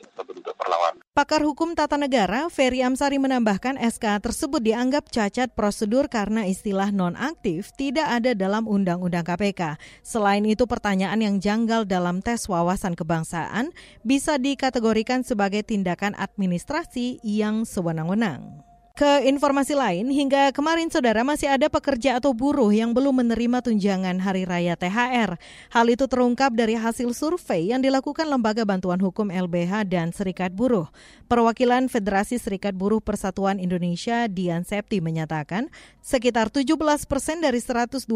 Pakar 1.15 1.47
Hukum 1.47 1.79
Tata 1.79 1.95
Negara, 1.95 2.51
Ferry 2.51 2.83
Amsari 2.83 3.23
menambahkan 3.23 3.79
SK 3.79 4.19
tersebut 4.19 4.59
dianggap 4.59 5.15
cacat 5.15 5.47
prosedur 5.55 6.11
karena 6.11 6.43
istilah 6.43 6.91
nonaktif 6.91 7.71
tidak 7.79 8.19
ada 8.19 8.35
dalam 8.35 8.67
Undang-Undang 8.67 9.23
KPK. 9.23 9.79
Selain 10.03 10.43
itu 10.43 10.67
pertanyaan 10.67 11.23
yang 11.23 11.39
janggal 11.39 11.87
dalam 11.87 12.19
tes 12.19 12.51
wawasan 12.51 12.99
kebangsaan 12.99 13.71
bisa 14.03 14.43
dikategorikan 14.43 15.23
sebagai 15.23 15.63
tindakan 15.63 16.19
administrasi 16.19 17.23
yang 17.23 17.63
sewenang-wenang. 17.63 18.74
Ke 18.95 19.27
informasi 19.27 19.75
lain, 19.75 20.07
hingga 20.07 20.55
kemarin 20.55 20.87
saudara 20.87 21.27
masih 21.27 21.51
ada 21.51 21.67
pekerja 21.67 22.23
atau 22.23 22.31
buruh 22.31 22.71
yang 22.71 22.95
belum 22.95 23.27
menerima 23.27 23.59
tunjangan 23.59 24.23
Hari 24.23 24.47
Raya 24.47 24.79
THR. 24.79 25.35
Hal 25.75 25.87
itu 25.91 26.07
terungkap 26.07 26.55
dari 26.55 26.79
hasil 26.79 27.11
survei 27.11 27.75
yang 27.75 27.83
dilakukan 27.83 28.23
Lembaga 28.31 28.63
Bantuan 28.63 29.03
Hukum 29.03 29.35
LBH 29.35 29.91
dan 29.91 30.15
Serikat 30.15 30.55
Buruh. 30.55 30.87
Perwakilan 31.27 31.91
Federasi 31.91 32.39
Serikat 32.39 32.79
Buruh 32.79 33.03
Persatuan 33.03 33.59
Indonesia 33.59 34.31
Dian 34.31 34.63
Septi 34.63 35.03
menyatakan 35.03 35.75
sekitar 35.99 36.55
17 36.55 36.79
persen 37.11 37.43
dari 37.43 37.59
123 37.59 38.07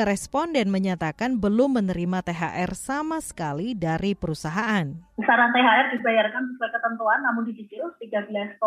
responden 0.00 0.72
menyatakan 0.72 1.36
belum 1.36 1.76
menerima 1.76 2.24
THR 2.24 2.72
sama 2.72 3.20
sekali 3.20 3.76
dari 3.76 4.16
perusahaan. 4.16 5.05
Besaran 5.16 5.48
THR 5.48 5.96
dibayarkan 5.96 6.44
sesuai 6.52 6.70
ketentuan 6.76 7.24
namun 7.24 7.48
dicicil 7.48 7.88
13,28 7.96 8.60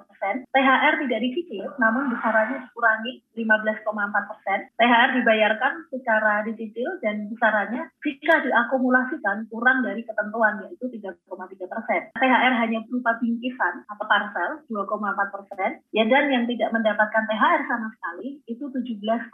persen. 0.00 0.34
THR 0.48 0.94
tidak 1.04 1.20
dicicil 1.20 1.68
namun 1.76 2.08
besarannya 2.08 2.64
dikurangi 2.64 3.20
15,4 3.36 3.84
persen. 4.32 4.58
THR 4.80 5.10
dibayarkan 5.20 5.72
secara 5.92 6.48
dicicil 6.48 6.96
dan 7.04 7.28
besarannya 7.28 7.92
jika 8.00 8.40
diakumulasikan 8.40 9.44
kurang 9.52 9.84
dari 9.84 10.00
ketentuan 10.08 10.64
yaitu 10.64 10.88
3,3 10.88 11.28
persen. 11.68 12.00
THR 12.16 12.54
hanya 12.64 12.80
berupa 12.88 13.20
bingkisan 13.20 13.84
atau 13.84 14.04
parcel 14.08 14.64
2,4 14.72 15.28
persen. 15.28 15.70
Ya 15.92 16.08
dan 16.08 16.32
yang 16.32 16.48
tidak 16.48 16.72
mendapatkan 16.72 17.28
THR 17.28 17.60
sama 17.68 17.92
sekali 17.92 18.40
itu 18.48 18.64
17,1 18.64 19.28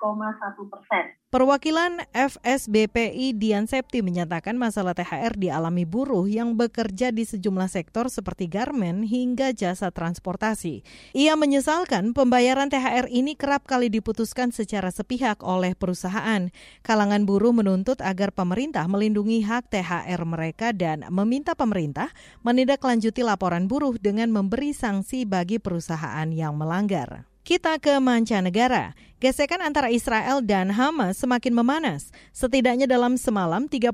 persen. 0.74 1.04
Perwakilan 1.30 2.10
FSBPI 2.10 3.38
Dian 3.38 3.70
Septi 3.70 4.02
menyatakan 4.02 4.58
masalah 4.58 4.98
THR 4.98 5.38
dialami 5.38 5.86
buruh 5.86 6.26
yang 6.26 6.58
bekerja 6.58 7.14
di 7.14 7.22
sejumlah 7.22 7.70
sektor 7.70 8.10
seperti 8.10 8.50
garmen 8.50 9.06
hingga 9.06 9.54
jasa 9.54 9.94
transportasi. 9.94 10.82
Ia 11.14 11.38
menyesalkan 11.38 12.18
pembayaran 12.18 12.66
THR 12.66 13.06
ini 13.14 13.38
kerap 13.38 13.62
kali 13.62 13.94
diputuskan 13.94 14.50
secara 14.50 14.90
sepihak 14.90 15.46
oleh 15.46 15.78
perusahaan. 15.78 16.50
Kalangan 16.82 17.22
buruh 17.22 17.54
menuntut 17.54 18.02
agar 18.02 18.34
pemerintah 18.34 18.90
melindungi 18.90 19.46
hak 19.46 19.70
THR 19.70 20.26
mereka 20.26 20.74
dan 20.74 21.06
meminta 21.14 21.54
pemerintah 21.54 22.10
menindaklanjuti 22.42 23.22
laporan 23.22 23.70
buruh 23.70 23.94
dengan 24.02 24.34
memberi 24.34 24.74
sanksi 24.74 25.30
bagi 25.30 25.62
perusahaan 25.62 26.26
yang 26.34 26.58
melanggar. 26.58 27.29
Kita 27.40 27.80
ke 27.80 27.96
mancanegara. 27.96 28.92
Gesekan 29.20 29.60
antara 29.60 29.92
Israel 29.92 30.40
dan 30.40 30.72
Hamas 30.72 31.20
semakin 31.20 31.52
memanas. 31.52 32.08
Setidaknya 32.32 32.88
dalam 32.88 33.20
semalam, 33.20 33.68
35 33.68 33.92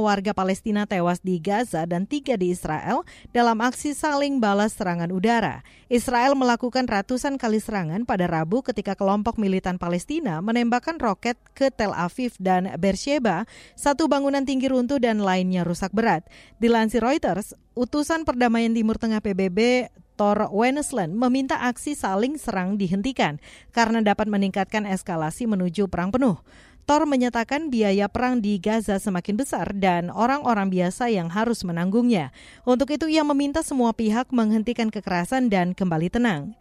warga 0.00 0.32
Palestina 0.36 0.84
tewas 0.84 1.20
di 1.20 1.40
Gaza 1.40 1.84
dan 1.88 2.04
tiga 2.04 2.36
di 2.36 2.52
Israel 2.52 3.04
dalam 3.32 3.60
aksi 3.60 3.96
saling 3.96 4.36
balas 4.36 4.76
serangan 4.76 5.12
udara. 5.12 5.64
Israel 5.88 6.36
melakukan 6.36 6.84
ratusan 6.88 7.40
kali 7.40 7.60
serangan 7.60 8.04
pada 8.04 8.28
Rabu 8.28 8.60
ketika 8.64 8.92
kelompok 8.96 9.40
militan 9.40 9.80
Palestina 9.80 10.44
menembakkan 10.44 10.96
roket 10.96 11.40
ke 11.56 11.72
Tel 11.72 11.96
Aviv 11.96 12.36
dan 12.40 12.68
Beersheba, 12.76 13.48
satu 13.76 14.08
bangunan 14.12 14.44
tinggi 14.44 14.68
runtuh 14.68 15.00
dan 15.00 15.24
lainnya 15.24 15.64
rusak 15.64 15.92
berat. 15.92 16.28
Dilansir 16.60 17.00
Reuters, 17.00 17.56
utusan 17.76 18.24
perdamaian 18.28 18.72
Timur 18.76 19.00
Tengah 19.00 19.20
PBB 19.20 19.88
Tor 20.16 20.48
Wennesland 20.48 21.12
meminta 21.12 21.60
aksi 21.60 21.92
saling 21.92 22.40
serang 22.40 22.80
dihentikan 22.80 23.36
karena 23.70 24.00
dapat 24.00 24.26
meningkatkan 24.26 24.88
eskalasi 24.88 25.44
menuju 25.44 25.92
perang 25.92 26.08
penuh. 26.08 26.40
Tor 26.88 27.04
menyatakan 27.04 27.68
biaya 27.68 28.06
perang 28.08 28.38
di 28.40 28.56
Gaza 28.56 28.96
semakin 28.96 29.36
besar 29.36 29.74
dan 29.76 30.08
orang-orang 30.08 30.72
biasa 30.72 31.12
yang 31.12 31.28
harus 31.28 31.66
menanggungnya. 31.66 32.30
Untuk 32.64 32.94
itu 32.94 33.10
ia 33.10 33.26
meminta 33.26 33.60
semua 33.60 33.90
pihak 33.90 34.30
menghentikan 34.30 34.88
kekerasan 34.88 35.52
dan 35.52 35.74
kembali 35.74 36.08
tenang. 36.08 36.56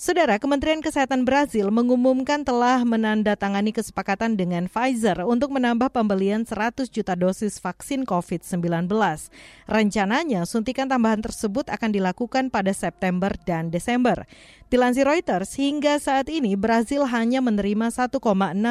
Saudara, 0.00 0.40
Kementerian 0.40 0.80
Kesehatan 0.80 1.28
Brazil 1.28 1.68
mengumumkan 1.68 2.40
telah 2.40 2.80
menandatangani 2.88 3.68
kesepakatan 3.68 4.32
dengan 4.32 4.64
Pfizer 4.64 5.28
untuk 5.28 5.52
menambah 5.52 5.92
pembelian 5.92 6.48
100 6.48 6.88
juta 6.88 7.12
dosis 7.12 7.60
vaksin 7.60 8.08
COVID-19. 8.08 8.88
Rencananya, 9.68 10.48
suntikan 10.48 10.88
tambahan 10.88 11.20
tersebut 11.20 11.68
akan 11.68 11.92
dilakukan 11.92 12.48
pada 12.48 12.72
September 12.72 13.28
dan 13.44 13.68
Desember. 13.68 14.24
Dilansir 14.72 15.04
Reuters, 15.04 15.52
hingga 15.60 16.00
saat 16.00 16.32
ini 16.32 16.56
Brazil 16.56 17.04
hanya 17.04 17.44
menerima 17.44 17.92
1,6 17.92 18.24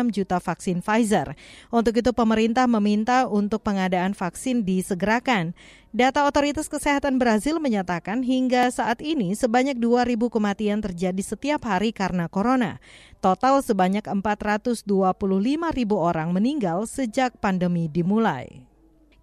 juta 0.09 0.41
vaksin 0.41 0.81
Pfizer. 0.81 1.37
Untuk 1.69 1.93
itu 1.93 2.09
pemerintah 2.09 2.65
meminta 2.65 3.29
untuk 3.29 3.61
pengadaan 3.61 4.17
vaksin 4.17 4.65
disegerakan. 4.65 5.53
Data 5.89 6.29
Otoritas 6.29 6.69
Kesehatan 6.69 7.17
Brazil 7.17 7.57
menyatakan 7.57 8.21
hingga 8.21 8.69
saat 8.69 9.01
ini 9.01 9.33
sebanyak 9.33 9.73
2.000 9.81 10.21
kematian 10.29 10.85
terjadi 10.85 11.17
setiap 11.25 11.65
hari 11.65 11.89
karena 11.89 12.29
corona. 12.29 12.77
Total 13.25 13.57
sebanyak 13.65 14.05
425.000 14.05 14.85
orang 15.97 16.29
meninggal 16.29 16.85
sejak 16.85 17.33
pandemi 17.41 17.89
dimulai. 17.89 18.69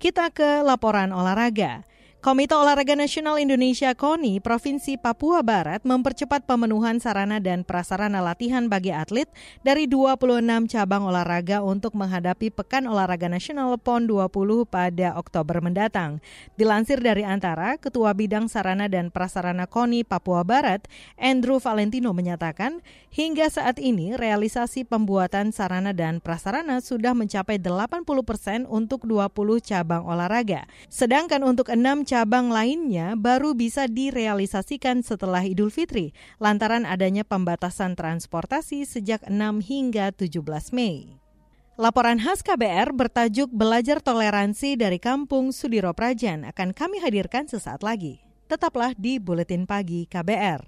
Kita 0.03 0.35
ke 0.35 0.67
laporan 0.67 1.15
olahraga. 1.15 1.87
Komite 2.27 2.59
Olahraga 2.59 2.99
Nasional 2.99 3.39
Indonesia 3.39 3.95
KONI 3.95 4.43
Provinsi 4.43 4.99
Papua 4.99 5.47
Barat 5.47 5.87
mempercepat 5.87 6.43
pemenuhan 6.43 6.99
sarana 6.99 7.39
dan 7.39 7.63
prasarana 7.63 8.19
latihan 8.19 8.67
bagi 8.67 8.91
atlet 8.91 9.31
dari 9.63 9.87
26 9.87 10.43
cabang 10.67 11.07
olahraga 11.07 11.63
untuk 11.63 11.95
menghadapi 11.95 12.51
Pekan 12.51 12.91
Olahraga 12.91 13.31
Nasional 13.31 13.79
PON 13.79 14.11
20 14.11 14.27
pada 14.67 15.15
Oktober 15.15 15.63
mendatang. 15.63 16.19
Dilansir 16.59 16.99
dari 16.99 17.23
antara, 17.23 17.79
Ketua 17.79 18.11
Bidang 18.11 18.51
Sarana 18.51 18.91
dan 18.91 19.15
Prasarana 19.15 19.71
KONI 19.71 20.03
Papua 20.03 20.43
Barat, 20.43 20.83
Andrew 21.23 21.63
Valentino 21.63 22.11
menyatakan, 22.11 22.83
hingga 23.15 23.47
saat 23.47 23.79
ini 23.79 24.19
realisasi 24.19 24.83
pembuatan 24.83 25.55
sarana 25.55 25.95
dan 25.95 26.19
prasarana 26.19 26.83
sudah 26.83 27.15
mencapai 27.15 27.63
80 27.63 28.03
persen 28.27 28.67
untuk 28.67 29.07
20 29.07 29.63
cabang 29.63 30.03
olahraga. 30.03 30.67
Sedangkan 30.91 31.47
untuk 31.47 31.71
6 31.71 31.79
cabang 32.03 32.16
cabang 32.17 32.49
lainnya 32.49 33.13
baru 33.13 33.53
bisa 33.53 33.85
direalisasikan 33.85 35.05
setelah 35.05 35.45
Idul 35.45 35.69
Fitri 35.69 36.17
lantaran 36.41 36.89
adanya 36.89 37.29
pembatasan 37.29 37.93
transportasi 37.93 38.89
sejak 38.89 39.21
6 39.29 39.37
hingga 39.61 40.17
17 40.17 40.41
Mei. 40.73 41.21
Laporan 41.77 42.17
khas 42.17 42.41
KBR 42.41 42.97
bertajuk 42.97 43.53
Belajar 43.53 44.01
Toleransi 44.01 44.81
dari 44.81 44.97
Kampung 44.97 45.53
Sudiro 45.53 45.93
Prajan 45.93 46.49
akan 46.49 46.73
kami 46.73 47.05
hadirkan 47.05 47.53
sesaat 47.53 47.85
lagi. 47.85 48.25
Tetaplah 48.49 48.97
di 48.97 49.21
Buletin 49.21 49.69
Pagi 49.69 50.09
KBR. 50.09 50.65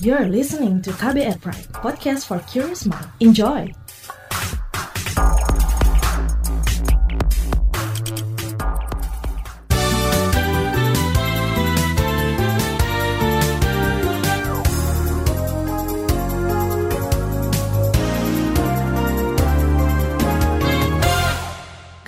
You're 0.00 0.32
listening 0.32 0.80
to 0.80 0.96
KBR 0.96 1.44
Pride, 1.44 1.68
podcast 1.76 2.24
for 2.24 2.40
curious 2.48 2.88
mind. 2.88 3.12
Enjoy! 3.20 3.85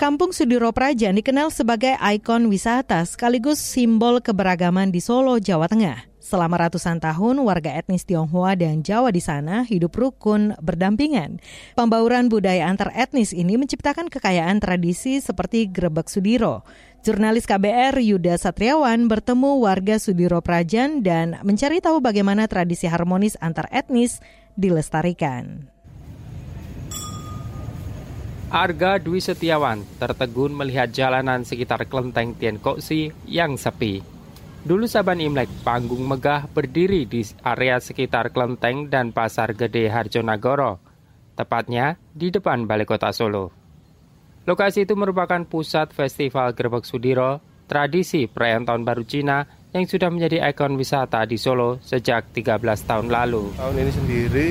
Kampung 0.09 0.33
Sudiro 0.33 0.73
Prajan 0.73 1.21
dikenal 1.21 1.53
sebagai 1.53 1.93
ikon 1.93 2.49
wisata 2.49 3.05
sekaligus 3.05 3.61
simbol 3.61 4.17
keberagaman 4.17 4.89
di 4.89 4.97
Solo, 5.05 5.37
Jawa 5.37 5.69
Tengah. 5.69 6.01
Selama 6.17 6.65
ratusan 6.65 6.97
tahun, 6.97 7.37
warga 7.45 7.77
etnis 7.77 8.09
Tionghoa 8.09 8.57
dan 8.57 8.81
Jawa 8.81 9.13
di 9.13 9.21
sana 9.21 9.61
hidup 9.69 9.93
rukun 9.93 10.57
berdampingan. 10.65 11.37
Pembauran 11.77 12.25
budaya 12.25 12.65
antar 12.65 12.89
etnis 12.97 13.37
ini 13.37 13.61
menciptakan 13.61 14.09
kekayaan 14.09 14.57
tradisi 14.57 15.21
seperti 15.21 15.69
Grebek 15.69 16.09
Sudiro. 16.09 16.65
Jurnalis 17.05 17.45
KBR 17.45 18.01
Yuda 18.01 18.41
Satriawan 18.41 19.05
bertemu 19.05 19.61
warga 19.61 20.01
Sudiro 20.01 20.41
Prajan 20.41 21.05
dan 21.05 21.37
mencari 21.45 21.85
tahu 21.85 22.01
bagaimana 22.01 22.49
tradisi 22.49 22.89
harmonis 22.89 23.37
antar 23.45 23.69
etnis 23.69 24.25
dilestarikan. 24.57 25.69
Arga 28.49 28.97
Dwi 28.97 29.21
Setiawan 29.21 29.85
tertegun 30.01 30.57
melihat 30.57 30.89
jalanan 30.89 31.45
sekitar 31.45 31.85
kelenteng 31.85 32.33
Tien 32.33 32.57
Koksi 32.57 33.13
yang 33.29 33.61
sepi. 33.61 34.01
Dulu 34.65 34.89
Saban 34.89 35.21
Imlek, 35.21 35.45
panggung 35.61 36.01
megah 36.09 36.49
berdiri 36.49 37.05
di 37.05 37.21
area 37.45 37.77
sekitar 37.77 38.33
kelenteng 38.33 38.89
dan 38.89 39.13
Pasar 39.13 39.53
Gede 39.53 39.85
Harjonagoro, 39.93 40.81
tepatnya 41.37 42.01
di 42.09 42.33
depan 42.33 42.65
Balai 42.65 42.89
Kota 42.89 43.13
Solo. 43.13 43.53
Lokasi 44.49 44.89
itu 44.89 44.97
merupakan 44.97 45.45
pusat 45.45 45.93
Festival 45.93 46.57
Gerbek 46.57 46.89
Sudiro 46.89 47.37
tradisi 47.69 48.25
perayaan 48.25 48.65
Tahun 48.65 48.81
Baru 48.81 49.05
Cina 49.05 49.45
yang 49.69 49.85
sudah 49.85 50.09
menjadi 50.09 50.41
ikon 50.49 50.73
wisata 50.73 51.21
di 51.29 51.37
Solo 51.37 51.77
sejak 51.85 52.33
13 52.33 52.57
tahun 52.65 53.13
lalu. 53.13 53.53
Tahun 53.61 53.75
ini 53.77 53.91
sendiri 53.93 54.49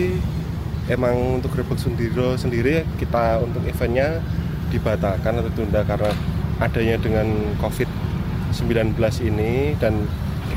emang 0.89 1.41
untuk 1.41 1.53
Grebek 1.53 1.77
Sundiro 1.77 2.35
sendiri 2.35 2.83
kita 2.97 3.45
untuk 3.45 3.63
eventnya 3.69 4.25
dibatalkan 4.73 5.41
atau 5.41 5.53
tunda 5.53 5.81
karena 5.85 6.13
adanya 6.59 6.97
dengan 6.99 7.29
COVID-19 7.63 8.97
ini 9.25 9.77
dan 9.79 10.05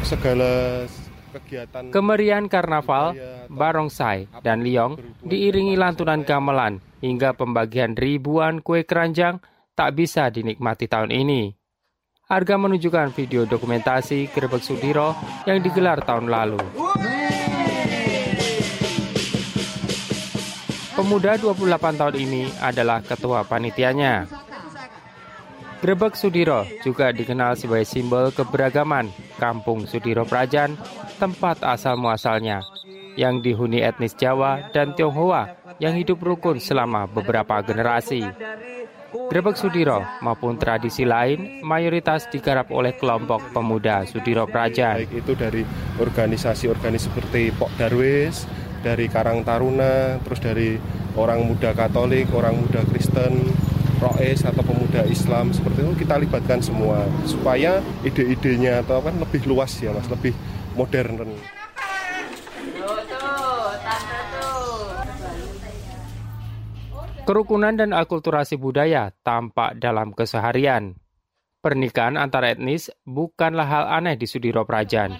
segala 0.02 0.84
kegiatan 1.32 1.92
Kemerian 1.96 2.52
karnaval, 2.52 3.16
barongsai, 3.48 4.28
dan 4.44 4.68
liong 4.68 5.00
diiringi 5.24 5.80
lantunan 5.80 6.28
gamelan 6.28 6.84
hingga 7.00 7.32
pembagian 7.32 7.96
ribuan 7.96 8.60
kue 8.60 8.84
keranjang 8.84 9.40
tak 9.76 9.96
bisa 9.96 10.28
dinikmati 10.28 10.92
tahun 10.92 11.16
ini. 11.16 11.56
Harga 12.28 12.56
menunjukkan 12.56 13.12
video 13.12 13.44
dokumentasi 13.44 14.32
Grebek 14.32 14.64
Sudiro 14.64 15.16
yang 15.44 15.60
digelar 15.60 16.00
tahun 16.00 16.32
lalu. 16.32 16.60
Pemuda 21.02 21.34
28 21.34 21.98
tahun 21.98 22.14
ini 22.14 22.54
adalah 22.62 23.02
ketua 23.02 23.42
panitianya. 23.42 24.30
Grebek 25.82 26.14
Sudiro 26.14 26.62
juga 26.86 27.10
dikenal 27.10 27.58
sebagai 27.58 27.90
simbol 27.90 28.30
keberagaman 28.30 29.10
Kampung 29.42 29.90
Sudiro 29.90 30.30
Prajan, 30.30 30.78
tempat 31.18 31.66
asal 31.66 31.98
muasalnya, 31.98 32.62
yang 33.18 33.42
dihuni 33.42 33.82
etnis 33.82 34.14
Jawa 34.14 34.70
dan 34.78 34.94
Tionghoa 34.94 35.50
yang 35.82 35.98
hidup 35.98 36.22
rukun 36.22 36.62
selama 36.62 37.10
beberapa 37.10 37.66
generasi. 37.66 38.22
Grebek 39.12 39.58
Sudiro 39.58 40.06
maupun 40.22 40.62
tradisi 40.62 41.02
lain 41.02 41.66
mayoritas 41.66 42.30
digarap 42.30 42.70
oleh 42.70 42.94
kelompok 42.94 43.42
pemuda 43.50 44.06
Sudiro 44.06 44.46
Prajan. 44.46 45.02
Baik 45.02 45.26
itu 45.26 45.34
dari 45.34 45.66
organisasi-organisasi 45.98 47.10
seperti 47.10 47.50
Pok 47.58 47.74
Darwis, 47.82 48.46
dari 48.82 49.06
Karang 49.08 49.46
Taruna, 49.46 50.18
terus 50.26 50.42
dari 50.42 50.76
orang 51.16 51.46
muda 51.46 51.72
Katolik, 51.78 52.30
orang 52.34 52.58
muda 52.58 52.82
Kristen, 52.90 53.54
Roes 54.02 54.42
atau 54.42 54.66
pemuda 54.66 55.06
Islam 55.06 55.54
seperti 55.54 55.86
itu 55.86 55.94
kita 56.02 56.18
libatkan 56.18 56.58
semua 56.58 57.06
supaya 57.30 57.86
ide-idenya 58.02 58.82
atau 58.82 58.98
kan 58.98 59.14
lebih 59.22 59.46
luas 59.46 59.78
ya 59.78 59.94
mas, 59.94 60.10
lebih 60.10 60.34
modern. 60.74 61.30
Kerukunan 67.22 67.78
dan 67.78 67.94
akulturasi 67.94 68.58
budaya 68.58 69.14
tampak 69.22 69.78
dalam 69.78 70.12
keseharian. 70.18 71.01
Pernikahan 71.62 72.18
antar 72.18 72.42
etnis 72.42 72.90
bukanlah 73.06 73.70
hal 73.70 73.86
aneh 73.86 74.18
di 74.18 74.26
Sudiro 74.26 74.66
Prajan. 74.66 75.14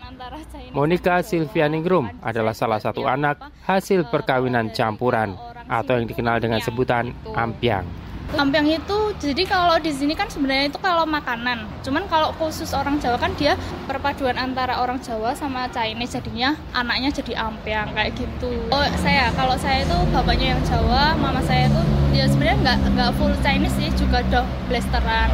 Monica 0.74 1.22
Silvianingrum 1.22 2.10
adalah 2.18 2.58
salah 2.58 2.82
satu 2.82 3.06
anak 3.06 3.38
hasil 3.62 4.10
perkawinan 4.10 4.74
campuran 4.74 5.38
atau 5.70 6.02
yang 6.02 6.10
dikenal 6.10 6.42
dengan 6.42 6.58
sebutan 6.58 7.14
ampiang. 7.38 7.86
Ampiang 8.34 8.66
itu 8.74 9.14
jadi 9.22 9.46
kalau 9.46 9.78
di 9.78 9.94
sini 9.94 10.18
kan 10.18 10.34
sebenarnya 10.34 10.74
itu 10.74 10.82
kalau 10.82 11.06
makanan. 11.06 11.62
Cuman 11.86 12.10
kalau 12.10 12.34
khusus 12.34 12.74
orang 12.74 12.98
Jawa 12.98 13.22
kan 13.22 13.38
dia 13.38 13.54
perpaduan 13.86 14.42
antara 14.42 14.82
orang 14.82 14.98
Jawa 14.98 15.38
sama 15.38 15.70
Chinese 15.70 16.18
jadinya 16.18 16.58
anaknya 16.74 17.14
jadi 17.22 17.38
ampiang 17.38 17.94
kayak 17.94 18.18
gitu. 18.18 18.50
Oh 18.74 18.90
saya 18.98 19.30
kalau 19.38 19.54
saya 19.62 19.86
itu 19.86 19.98
bapaknya 20.10 20.58
yang 20.58 20.62
Jawa, 20.66 21.14
mama 21.22 21.46
saya 21.46 21.70
itu 21.70 21.82
ya 22.18 22.26
sebenarnya 22.26 22.58
nggak 22.66 22.78
nggak 22.98 23.12
full 23.14 23.36
Chinese 23.46 23.78
sih 23.78 23.94
juga 23.94 24.26
do 24.34 24.42
blasteran. 24.66 25.30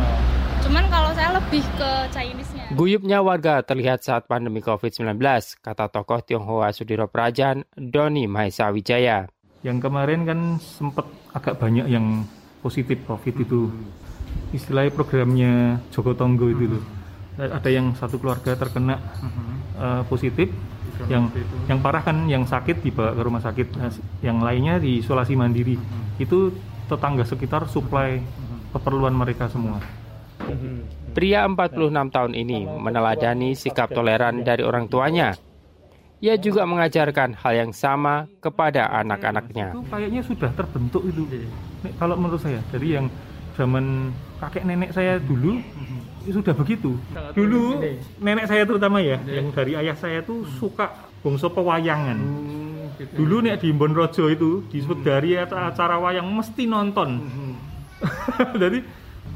Cuman 0.67 0.83
kalau 0.91 1.15
saya 1.15 1.31
lebih 1.39 1.63
ke 1.79 1.91
Chinese-nya. 2.11 2.67
Guyupnya 2.75 3.23
warga 3.23 3.63
terlihat 3.63 4.03
saat 4.03 4.27
pandemi 4.27 4.59
COVID-19, 4.59 5.15
kata 5.63 5.87
tokoh 5.87 6.19
Tionghoa 6.19 6.75
Sudiro 6.75 7.07
Prajan, 7.07 7.63
Doni 7.71 8.27
Maesa 8.27 8.67
Wijaya. 8.75 9.31
Yang 9.63 9.87
kemarin 9.87 10.27
kan 10.27 10.39
sempat 10.59 11.07
agak 11.31 11.55
banyak 11.63 11.87
yang 11.87 12.27
positif 12.59 12.99
COVID 13.07 13.47
itu. 13.47 13.71
Istilahnya 14.51 14.91
programnya 14.91 15.79
Joko 15.95 16.11
Tonggo 16.19 16.51
itu 16.51 16.75
loh. 16.75 16.83
Ada 17.39 17.71
yang 17.71 17.95
satu 17.95 18.19
keluarga 18.19 18.59
terkena 18.59 18.99
uh, 19.79 20.03
positif, 20.11 20.51
yang 21.07 21.31
yang 21.71 21.79
parah 21.79 22.03
kan 22.03 22.27
yang 22.27 22.43
sakit 22.43 22.83
dibawa 22.83 23.15
ke 23.15 23.21
rumah 23.23 23.39
sakit, 23.39 23.67
yang 24.19 24.43
lainnya 24.43 24.83
di 24.83 24.99
isolasi 24.99 25.31
mandiri. 25.39 25.79
Itu 26.19 26.51
tetangga 26.91 27.23
sekitar 27.23 27.71
suplai 27.71 28.19
keperluan 28.75 29.15
mereka 29.15 29.47
semua. 29.47 29.79
Pria 31.17 31.49
46 31.49 32.13
tahun 32.13 32.33
ini 32.37 32.69
meneladani 32.69 33.57
sikap 33.57 33.89
toleran 33.89 34.45
dari 34.45 34.61
orang 34.61 34.85
tuanya. 34.85 35.33
Ia 36.17 36.33
juga 36.37 36.65
mengajarkan 36.65 37.37
hal 37.37 37.53
yang 37.53 37.71
sama 37.73 38.25
kepada 38.41 38.89
anak-anaknya. 38.89 39.77
Itu 39.77 39.85
kayaknya 39.85 40.21
sudah 40.25 40.49
terbentuk 40.53 41.05
itu. 41.05 41.29
Kalau 42.01 42.17
menurut 42.17 42.41
saya 42.41 42.57
dari 42.73 42.97
yang 42.97 43.05
zaman 43.53 44.13
kakek 44.37 44.65
nenek 44.65 44.93
saya 44.93 45.17
dulu 45.21 45.61
itu 46.25 46.37
sudah 46.41 46.53
begitu. 46.53 46.97
Dulu 47.33 47.81
nenek 48.21 48.45
saya 48.45 48.65
terutama 48.65 49.01
ya, 49.01 49.17
yang 49.25 49.49
dari 49.53 49.73
ayah 49.73 49.97
saya 49.97 50.21
tuh 50.21 50.45
suka 50.57 50.89
bongso 51.21 51.49
pewayangan. 51.53 52.17
Dulu 52.97 53.45
nih 53.45 53.61
di 53.61 53.69
Bonrojo 53.73 54.29
itu 54.29 54.65
di 54.73 54.81
dari 55.01 55.37
acara 55.37 56.01
wayang 56.01 56.29
mesti 56.29 56.65
nonton. 56.65 57.09
Jadi 58.61 58.81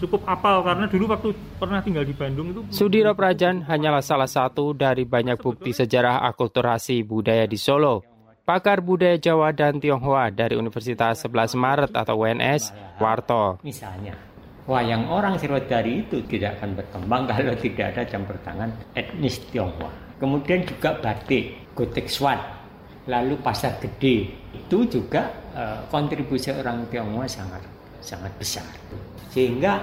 cukup 0.02 0.26
apal 0.26 0.66
karena 0.66 0.90
dulu 0.90 1.06
waktu 1.14 1.30
pernah 1.62 1.80
tinggal 1.86 2.02
di 2.02 2.16
Bandung 2.18 2.50
itu 2.50 2.62
Sudiro 2.74 3.14
Prajan 3.14 3.62
hanyalah 3.62 4.02
salah 4.02 4.26
satu 4.26 4.74
dari 4.74 5.06
banyak 5.06 5.38
bukti 5.38 5.70
sejarah 5.70 6.26
akulturasi 6.26 7.06
budaya 7.06 7.46
di 7.46 7.62
Solo. 7.62 8.02
Pakar 8.42 8.82
budaya 8.82 9.22
Jawa 9.22 9.54
dan 9.54 9.78
Tionghoa 9.78 10.34
dari 10.34 10.58
Universitas 10.58 11.22
11 11.30 11.54
Maret 11.56 11.92
atau 11.94 12.26
UNS, 12.26 12.74
Warto. 12.98 13.62
Misalnya, 13.62 14.18
wayang 14.66 15.08
orang 15.14 15.38
Sirwadari 15.38 16.02
itu 16.04 16.26
tidak 16.26 16.58
akan 16.58 16.74
berkembang 16.74 17.30
kalau 17.30 17.54
tidak 17.62 17.94
ada 17.94 18.02
campur 18.10 18.36
tangan 18.42 18.74
etnis 18.98 19.38
Tionghoa. 19.54 19.94
Kemudian 20.18 20.66
juga 20.66 20.98
batik, 20.98 21.74
gotek 21.78 22.10
swat, 22.10 22.42
lalu 23.06 23.38
pasar 23.40 23.78
gede. 23.78 24.34
Itu 24.58 24.90
juga 24.90 25.30
uh, 25.54 25.86
kontribusi 25.94 26.50
orang 26.50 26.90
Tionghoa 26.90 27.30
sangat 27.30 27.81
sangat 28.02 28.34
besar. 28.36 28.68
Sehingga 29.32 29.80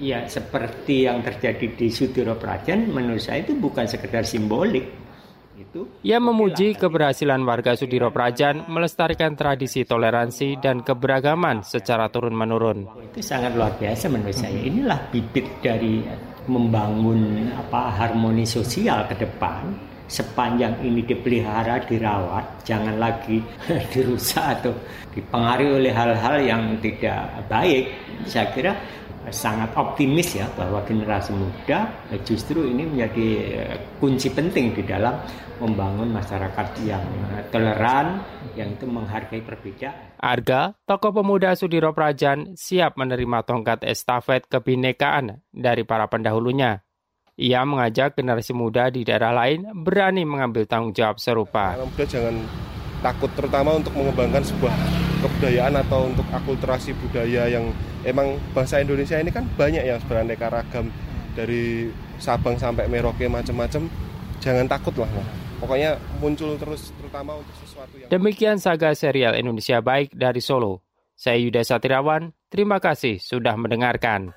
ya 0.00 0.24
seperti 0.24 1.04
yang 1.04 1.20
terjadi 1.20 1.76
di 1.76 1.92
Sudiro 1.92 2.34
Prajan 2.40 2.88
menurut 2.88 3.20
saya 3.20 3.44
itu 3.44 3.52
bukan 3.58 3.84
sekedar 3.84 4.24
simbolik. 4.24 4.88
Itu 5.60 5.84
Ia 6.00 6.16
memuji 6.16 6.72
keberhasilan 6.72 7.44
warga 7.44 7.76
Sudiro 7.76 8.08
Prajan 8.08 8.64
melestarikan 8.72 9.36
tradisi 9.36 9.84
toleransi 9.84 10.56
dan 10.56 10.80
keberagaman 10.80 11.60
secara 11.60 12.08
turun-menurun. 12.08 13.12
Itu 13.12 13.20
sangat 13.20 13.52
luar 13.52 13.76
biasa 13.76 14.08
menurut 14.08 14.32
saya. 14.32 14.56
Inilah 14.56 15.12
bibit 15.12 15.44
dari 15.60 16.00
membangun 16.48 17.52
apa 17.52 17.92
harmoni 17.92 18.48
sosial 18.48 19.04
ke 19.04 19.20
depan 19.20 19.89
sepanjang 20.10 20.82
ini 20.82 21.06
dipelihara, 21.06 21.78
dirawat, 21.86 22.66
jangan 22.66 22.98
lagi 22.98 23.38
dirusak 23.94 24.58
atau 24.58 24.74
dipengaruhi 25.14 25.86
oleh 25.86 25.92
hal-hal 25.94 26.36
yang 26.42 26.62
tidak 26.82 27.46
baik. 27.46 27.94
Saya 28.26 28.50
kira 28.50 28.74
sangat 29.30 29.70
optimis 29.78 30.34
ya 30.34 30.48
bahwa 30.58 30.82
generasi 30.82 31.30
muda 31.30 31.86
justru 32.26 32.66
ini 32.66 32.88
menjadi 32.88 33.28
kunci 34.00 34.32
penting 34.32 34.74
di 34.74 34.82
dalam 34.82 35.14
membangun 35.60 36.08
masyarakat 36.08 36.66
yang 36.88 37.04
toleran, 37.52 38.24
yang 38.56 38.72
itu 38.72 38.88
menghargai 38.88 39.44
perbedaan. 39.44 40.16
Arga, 40.16 40.72
tokoh 40.88 41.12
pemuda 41.20 41.52
Sudiro 41.52 41.92
Prajan, 41.92 42.56
siap 42.56 42.96
menerima 42.96 43.44
tongkat 43.44 43.84
estafet 43.84 44.48
kebinekaan 44.48 45.44
dari 45.52 45.84
para 45.84 46.08
pendahulunya. 46.08 46.80
Ia 47.40 47.64
mengajak 47.64 48.20
generasi 48.20 48.52
muda 48.52 48.92
di 48.92 49.00
daerah 49.00 49.32
lain 49.32 49.64
berani 49.72 50.28
mengambil 50.28 50.68
tanggung 50.68 50.92
jawab 50.92 51.16
serupa. 51.16 51.72
Anak 51.72 51.88
muda 51.88 52.04
jangan 52.04 52.36
takut 53.00 53.32
terutama 53.32 53.80
untuk 53.80 53.96
mengembangkan 53.96 54.44
sebuah 54.44 54.76
kebudayaan 55.24 55.72
atau 55.80 56.12
untuk 56.12 56.28
akulturasi 56.28 56.92
budaya 57.00 57.48
yang 57.48 57.72
emang 58.04 58.36
bangsa 58.52 58.84
Indonesia 58.84 59.16
ini 59.16 59.32
kan 59.32 59.48
banyak 59.56 59.88
yang 59.88 59.96
beraneka 60.04 60.52
ragam 60.52 60.92
dari 61.32 61.88
Sabang 62.20 62.60
sampai 62.60 62.84
Merauke 62.92 63.24
macam-macam. 63.24 63.88
Jangan 64.44 64.68
takut 64.68 64.92
lah. 65.00 65.08
Pokoknya 65.64 65.96
muncul 66.20 66.60
terus 66.60 66.92
terutama 67.00 67.40
untuk 67.40 67.56
sesuatu 67.64 67.96
yang 67.96 68.08
Demikian 68.12 68.60
saga 68.60 68.92
serial 68.92 69.32
Indonesia 69.32 69.80
Baik 69.80 70.12
dari 70.12 70.44
Solo. 70.44 70.84
Saya 71.16 71.40
Yuda 71.40 71.64
Satirawan, 71.64 72.36
terima 72.52 72.80
kasih 72.80 73.16
sudah 73.16 73.56
mendengarkan. 73.56 74.36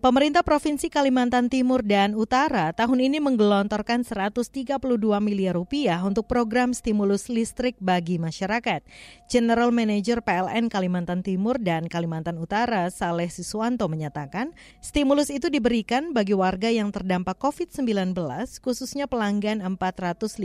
Pemerintah 0.00 0.40
Provinsi 0.40 0.88
Kalimantan 0.88 1.52
Timur 1.52 1.84
dan 1.84 2.16
Utara 2.16 2.72
tahun 2.72 3.04
ini 3.04 3.20
menggelontorkan 3.20 4.00
132 4.00 4.80
miliar 5.20 5.52
rupiah 5.52 6.00
untuk 6.00 6.24
program 6.24 6.72
stimulus 6.72 7.28
listrik 7.28 7.76
bagi 7.84 8.16
masyarakat. 8.16 8.80
General 9.28 9.68
Manager 9.68 10.24
PLN 10.24 10.72
Kalimantan 10.72 11.20
Timur 11.20 11.60
dan 11.60 11.84
Kalimantan 11.84 12.40
Utara, 12.40 12.88
Saleh 12.88 13.28
Siswanto 13.28 13.92
menyatakan, 13.92 14.56
stimulus 14.80 15.28
itu 15.28 15.52
diberikan 15.52 16.16
bagi 16.16 16.32
warga 16.32 16.72
yang 16.72 16.88
terdampak 16.88 17.36
COVID-19, 17.36 18.16
khususnya 18.64 19.04
pelanggan 19.04 19.60
450 19.60 20.40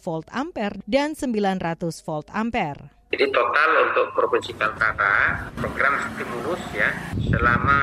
volt 0.00 0.32
ampere 0.32 0.80
dan 0.88 1.12
900 1.12 1.60
volt 2.08 2.32
ampere. 2.32 2.88
Jadi 3.12 3.24
total 3.36 3.70
untuk 3.88 4.16
Provinsi 4.16 4.56
Kaltara 4.56 5.48
program 5.60 5.92
stimulus 6.16 6.60
ya 6.72 6.88
selama 7.28 7.80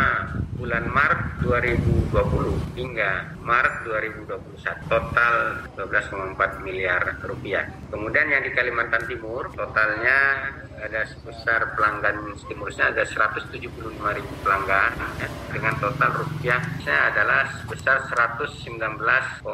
bulan 0.56 0.88
Maret 0.88 1.44
2020 1.44 2.80
hingga 2.80 3.36
Maret 3.44 3.76
2021 3.88 4.92
total 4.92 5.36
12,4 5.76 6.64
miliar 6.64 7.20
rupiah. 7.28 7.68
Kemudian 7.92 8.32
yang 8.32 8.44
di 8.44 8.52
Kalimantan 8.56 9.04
Timur 9.08 9.52
totalnya 9.52 10.52
ada 10.76 11.08
sebesar 11.08 11.76
pelanggan 11.76 12.36
stimulusnya 12.36 12.92
ada 12.92 13.08
175 13.08 13.56
ribu 13.96 14.34
pelanggan 14.44 14.92
ya, 15.20 15.28
dengan 15.52 15.74
total 15.80 16.12
rupiahnya 16.24 17.16
adalah 17.16 17.48
sebesar 17.64 18.04
119,9 18.12 19.48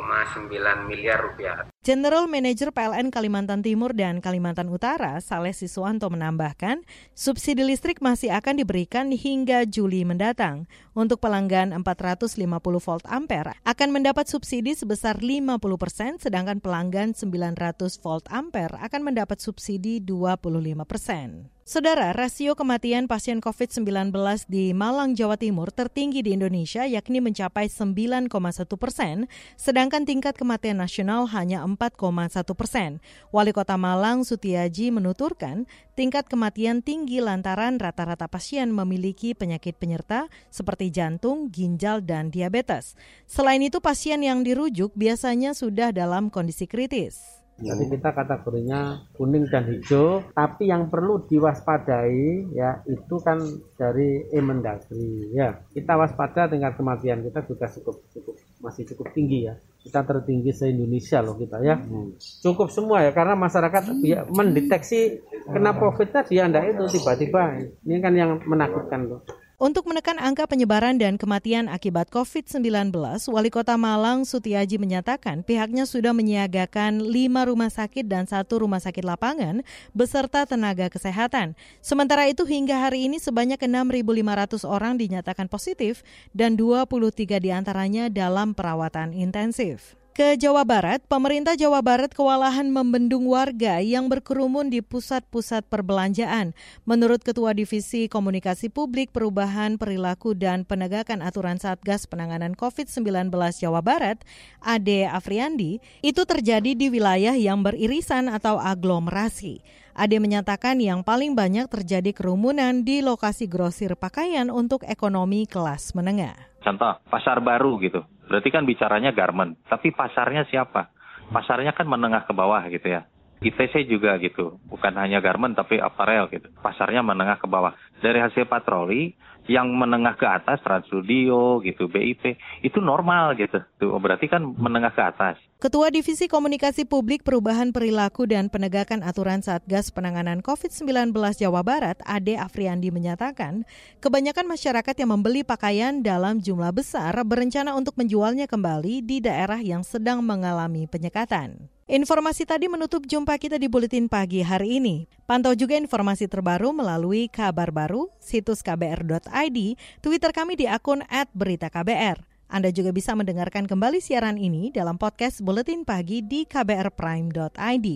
miliar 0.90 1.20
rupiah. 1.22 1.70
General 1.82 2.30
Manager 2.30 2.70
PLN 2.70 3.10
Kalimantan 3.10 3.66
Timur 3.66 3.98
dan 3.98 4.22
Kalimantan 4.22 4.70
Utara, 4.70 5.18
Saleh 5.18 5.50
Siswanto 5.50 6.14
menambahkan, 6.14 6.86
subsidi 7.18 7.66
listrik 7.66 8.06
masih 8.06 8.30
akan 8.38 8.62
diberikan 8.62 9.10
hingga 9.10 9.66
Juli 9.66 10.06
mendatang. 10.06 10.70
Untuk 10.91 11.23
pelanggan 11.23 11.71
450 11.71 12.36
volt 12.84 13.06
ampere 13.08 13.56
akan 13.63 13.95
mendapat 13.95 14.27
subsidi 14.27 14.75
sebesar 14.75 15.23
50 15.23 15.56
persen, 15.80 16.19
sedangkan 16.19 16.60
pelanggan 16.60 17.15
900 17.15 17.95
volt 18.04 18.27
ampere 18.27 18.75
akan 18.75 19.08
mendapat 19.08 19.39
subsidi 19.39 20.04
25 20.04 20.84
persen. 20.84 21.47
Saudara, 21.62 22.10
rasio 22.10 22.58
kematian 22.58 23.06
pasien 23.06 23.38
COVID-19 23.38 24.10
di 24.50 24.74
Malang, 24.74 25.13
Jawa 25.13 25.38
Timur 25.38 25.69
tertinggi 25.69 26.26
di 26.26 26.34
Indonesia 26.34 26.89
yakni 26.89 27.21
mencapai 27.21 27.69
9,1 27.69 28.34
persen, 28.82 29.30
sedangkan 29.62 30.02
tingkat 30.10 30.41
kematian 30.41 30.82
nasional 30.82 31.30
hanya 31.30 31.62
4,1 31.62 32.58
persen. 32.58 32.97
Wali 33.30 33.54
Kota 33.54 33.78
Malang, 33.78 34.26
Sutiaji, 34.26 34.89
menuturkan 34.89 35.69
tingkat 35.93 36.26
kematian 36.26 36.82
tinggi 36.82 37.21
lantaran 37.21 37.78
rata-rata 37.78 38.26
pasien 38.26 38.74
memiliki 38.74 39.38
penyakit 39.38 39.78
penyerta 39.78 40.34
seperti 40.50 40.89
jantung, 40.89 41.54
ginjal, 41.54 42.02
dan 42.02 42.34
diabetes. 42.34 42.97
Selain 43.30 43.62
itu, 43.62 43.78
pasien 43.78 44.26
yang 44.26 44.41
dirujuk 44.41 44.97
biasanya 44.97 45.54
sudah 45.54 45.93
dalam 45.93 46.34
kondisi 46.34 46.65
kritis. 46.65 47.40
Jadi 47.62 47.84
kita 47.93 48.10
kategorinya 48.12 49.06
kuning 49.13 49.45
dan 49.47 49.69
hijau, 49.69 50.26
tapi 50.34 50.67
yang 50.74 50.89
perlu 50.89 51.26
diwaspadai 51.30 52.52
ya 52.54 52.82
itu 52.89 53.15
kan 53.21 53.38
dari 53.78 54.26
Emendagri 54.34 55.30
ya. 55.32 55.54
Kita 55.69 55.95
waspada 55.95 56.50
tingkat 56.50 56.76
kematian 56.76 57.21
kita 57.21 57.45
juga 57.45 57.69
cukup 57.69 57.95
cukup 58.10 58.36
masih 58.62 58.84
cukup 58.93 59.13
tinggi 59.13 59.50
ya. 59.50 59.56
Kita 59.82 60.06
tertinggi 60.06 60.54
se-Indonesia 60.54 61.26
loh 61.26 61.38
kita 61.38 61.58
ya. 61.62 61.78
Hmm. 61.78 62.13
Cukup 62.17 62.69
semua 62.69 63.02
ya 63.06 63.12
karena 63.13 63.34
masyarakat 63.34 63.84
ya, 64.06 64.26
mendeteksi 64.30 65.21
kena 65.50 65.74
COVID-nya 65.74 66.21
dia 66.30 66.62
itu 66.69 66.84
tiba-tiba. 66.97 67.62
Ini 67.86 67.97
kan 67.97 68.13
yang 68.13 68.41
menakutkan 68.45 69.10
loh. 69.10 69.21
Untuk 69.62 69.86
menekan 69.86 70.17
angka 70.17 70.50
penyebaran 70.50 70.97
dan 70.97 71.21
kematian 71.21 71.69
akibat 71.69 72.10
COVID-19, 72.10 72.89
Wali 73.30 73.54
Kota 73.54 73.78
Malang 73.78 74.26
Sutiaji 74.26 74.82
menyatakan 74.82 75.45
pihaknya 75.45 75.86
sudah 75.86 76.17
menyiagakan 76.17 76.97
lima 76.97 77.45
rumah 77.45 77.69
sakit 77.69 78.10
dan 78.10 78.26
satu 78.26 78.65
rumah 78.65 78.82
sakit 78.82 79.06
lapangan 79.06 79.62
beserta 79.93 80.50
tenaga 80.50 80.89
kesehatan. 80.89 81.54
Sementara 81.78 82.26
itu 82.26 82.41
hingga 82.41 82.89
hari 82.89 83.06
ini 83.06 83.21
sebanyak 83.21 83.62
6.500 83.62 84.65
orang 84.65 84.97
dinyatakan 84.97 85.45
positif 85.45 86.02
dan 86.34 86.58
23 86.58 87.38
di 87.38 87.54
antaranya 87.54 88.10
dalam 88.10 88.58
perawatan 88.58 89.13
intensif. 89.13 90.01
Ke 90.12 90.36
Jawa 90.36 90.67
Barat, 90.67 91.00
pemerintah 91.08 91.56
Jawa 91.56 91.80
Barat 91.80 92.12
kewalahan 92.12 92.67
membendung 92.67 93.32
warga 93.32 93.80
yang 93.80 94.12
berkerumun 94.12 94.67
di 94.67 94.84
pusat-pusat 94.84 95.63
perbelanjaan. 95.71 96.52
Menurut 96.84 97.24
Ketua 97.24 97.56
Divisi 97.56 98.12
Komunikasi 98.12 98.67
Publik 98.67 99.15
Perubahan 99.15 99.80
Perilaku 99.80 100.36
dan 100.36 100.67
Penegakan 100.67 101.24
Aturan 101.24 101.63
Satgas 101.63 102.12
Penanganan 102.12 102.60
COVID-19 102.60 103.32
Jawa 103.56 103.80
Barat, 103.80 104.19
Ade 104.60 105.08
Afriandi, 105.08 105.80
itu 106.04 106.28
terjadi 106.28 106.76
di 106.76 106.91
wilayah 106.91 107.39
yang 107.39 107.63
beririsan 107.63 108.28
atau 108.28 108.60
aglomerasi. 108.60 109.63
Ade 109.95 110.19
menyatakan 110.19 110.84
yang 110.84 111.08
paling 111.08 111.39
banyak 111.39 111.71
terjadi 111.71 112.12
kerumunan 112.12 112.84
di 112.84 113.00
lokasi 113.00 113.47
grosir 113.47 113.95
pakaian 113.95 114.52
untuk 114.52 114.84
ekonomi 114.84 115.47
kelas 115.47 115.95
menengah. 115.95 116.36
Contoh, 116.60 117.00
pasar 117.08 117.39
baru 117.39 117.80
gitu 117.80 118.04
Berarti 118.32 118.48
kan 118.48 118.63
bicaranya 118.63 119.12
garment, 119.12 119.60
tapi 119.67 119.91
pasarnya 119.91 120.48
siapa? 120.48 120.88
Pasarnya 121.36 121.76
kan 121.76 121.84
menengah 121.84 122.24
ke 122.24 122.32
bawah 122.32 122.63
gitu 122.72 122.88
ya. 122.88 123.04
ITC 123.44 123.91
juga 123.91 124.15
gitu, 124.24 124.56
bukan 124.72 124.96
hanya 124.96 125.20
garment 125.20 125.52
tapi 125.52 125.84
apparel 125.84 126.32
gitu. 126.32 126.48
Pasarnya 126.63 127.04
menengah 127.04 127.44
ke 127.44 127.48
bawah. 127.52 127.76
Dari 128.00 128.24
hasil 128.24 128.48
patroli, 128.48 129.12
yang 129.52 129.68
menengah 129.76 130.16
ke 130.16 130.24
atas 130.24 130.64
Trans 130.64 130.88
Studio 130.88 131.60
gitu, 131.60 131.92
BIP 131.92 132.40
itu 132.64 132.80
normal 132.80 133.36
gitu. 133.36 133.60
Tuh, 133.76 134.00
berarti 134.00 134.32
kan 134.32 134.48
menengah 134.56 134.96
ke 134.96 135.04
atas. 135.04 135.36
Ketua 135.60 135.92
Divisi 135.92 136.26
Komunikasi 136.26 136.88
Publik 136.88 137.22
Perubahan 137.22 137.76
Perilaku 137.76 138.26
dan 138.26 138.48
Penegakan 138.48 139.04
Aturan 139.04 139.44
Satgas 139.44 139.92
Penanganan 139.92 140.40
COVID-19 140.42 141.14
Jawa 141.38 141.62
Barat, 141.62 142.00
Ade 142.08 142.40
Afriandi 142.40 142.90
menyatakan, 142.90 143.68
kebanyakan 144.00 144.48
masyarakat 144.48 144.96
yang 144.96 145.14
membeli 145.14 145.44
pakaian 145.46 146.00
dalam 146.00 146.40
jumlah 146.40 146.72
besar 146.72 147.14
berencana 147.28 147.76
untuk 147.76 147.94
menjualnya 148.00 148.48
kembali 148.48 149.04
di 149.06 149.22
daerah 149.22 149.60
yang 149.60 149.86
sedang 149.86 150.24
mengalami 150.26 150.90
penyekatan. 150.90 151.70
Informasi 151.91 152.47
tadi 152.47 152.71
menutup 152.71 153.04
jumpa 153.04 153.36
kita 153.36 153.60
di 153.60 153.67
Buletin 153.67 154.08
Pagi 154.08 154.39
hari 154.39 154.80
ini. 154.80 155.12
Pantau 155.27 155.51
juga 155.51 155.75
informasi 155.75 156.23
terbaru 156.23 156.71
melalui 156.71 157.27
kabar 157.27 157.67
baru, 157.67 158.08
situs 158.15 158.63
kbr.id, 158.63 159.58
Twitter 159.99 160.32
kami 160.32 160.56
di 160.56 160.71
akun 160.71 161.04
@beritaKBR. 161.36 162.23
Anda 162.47 162.71
juga 162.71 162.95
bisa 162.95 163.12
mendengarkan 163.12 163.67
kembali 163.67 163.99
siaran 163.99 164.39
ini 164.39 164.71
dalam 164.71 164.95
podcast 164.95 165.43
Buletin 165.43 165.84
Pagi 165.84 166.23
di 166.23 166.47
kbrprime.id. 166.47 167.88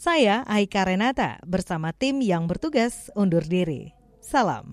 Saya 0.00 0.40
Aika 0.48 0.88
Renata 0.88 1.36
bersama 1.44 1.92
tim 1.92 2.24
yang 2.24 2.48
bertugas 2.48 3.12
undur 3.12 3.44
diri. 3.44 3.92
Salam. 4.24 4.72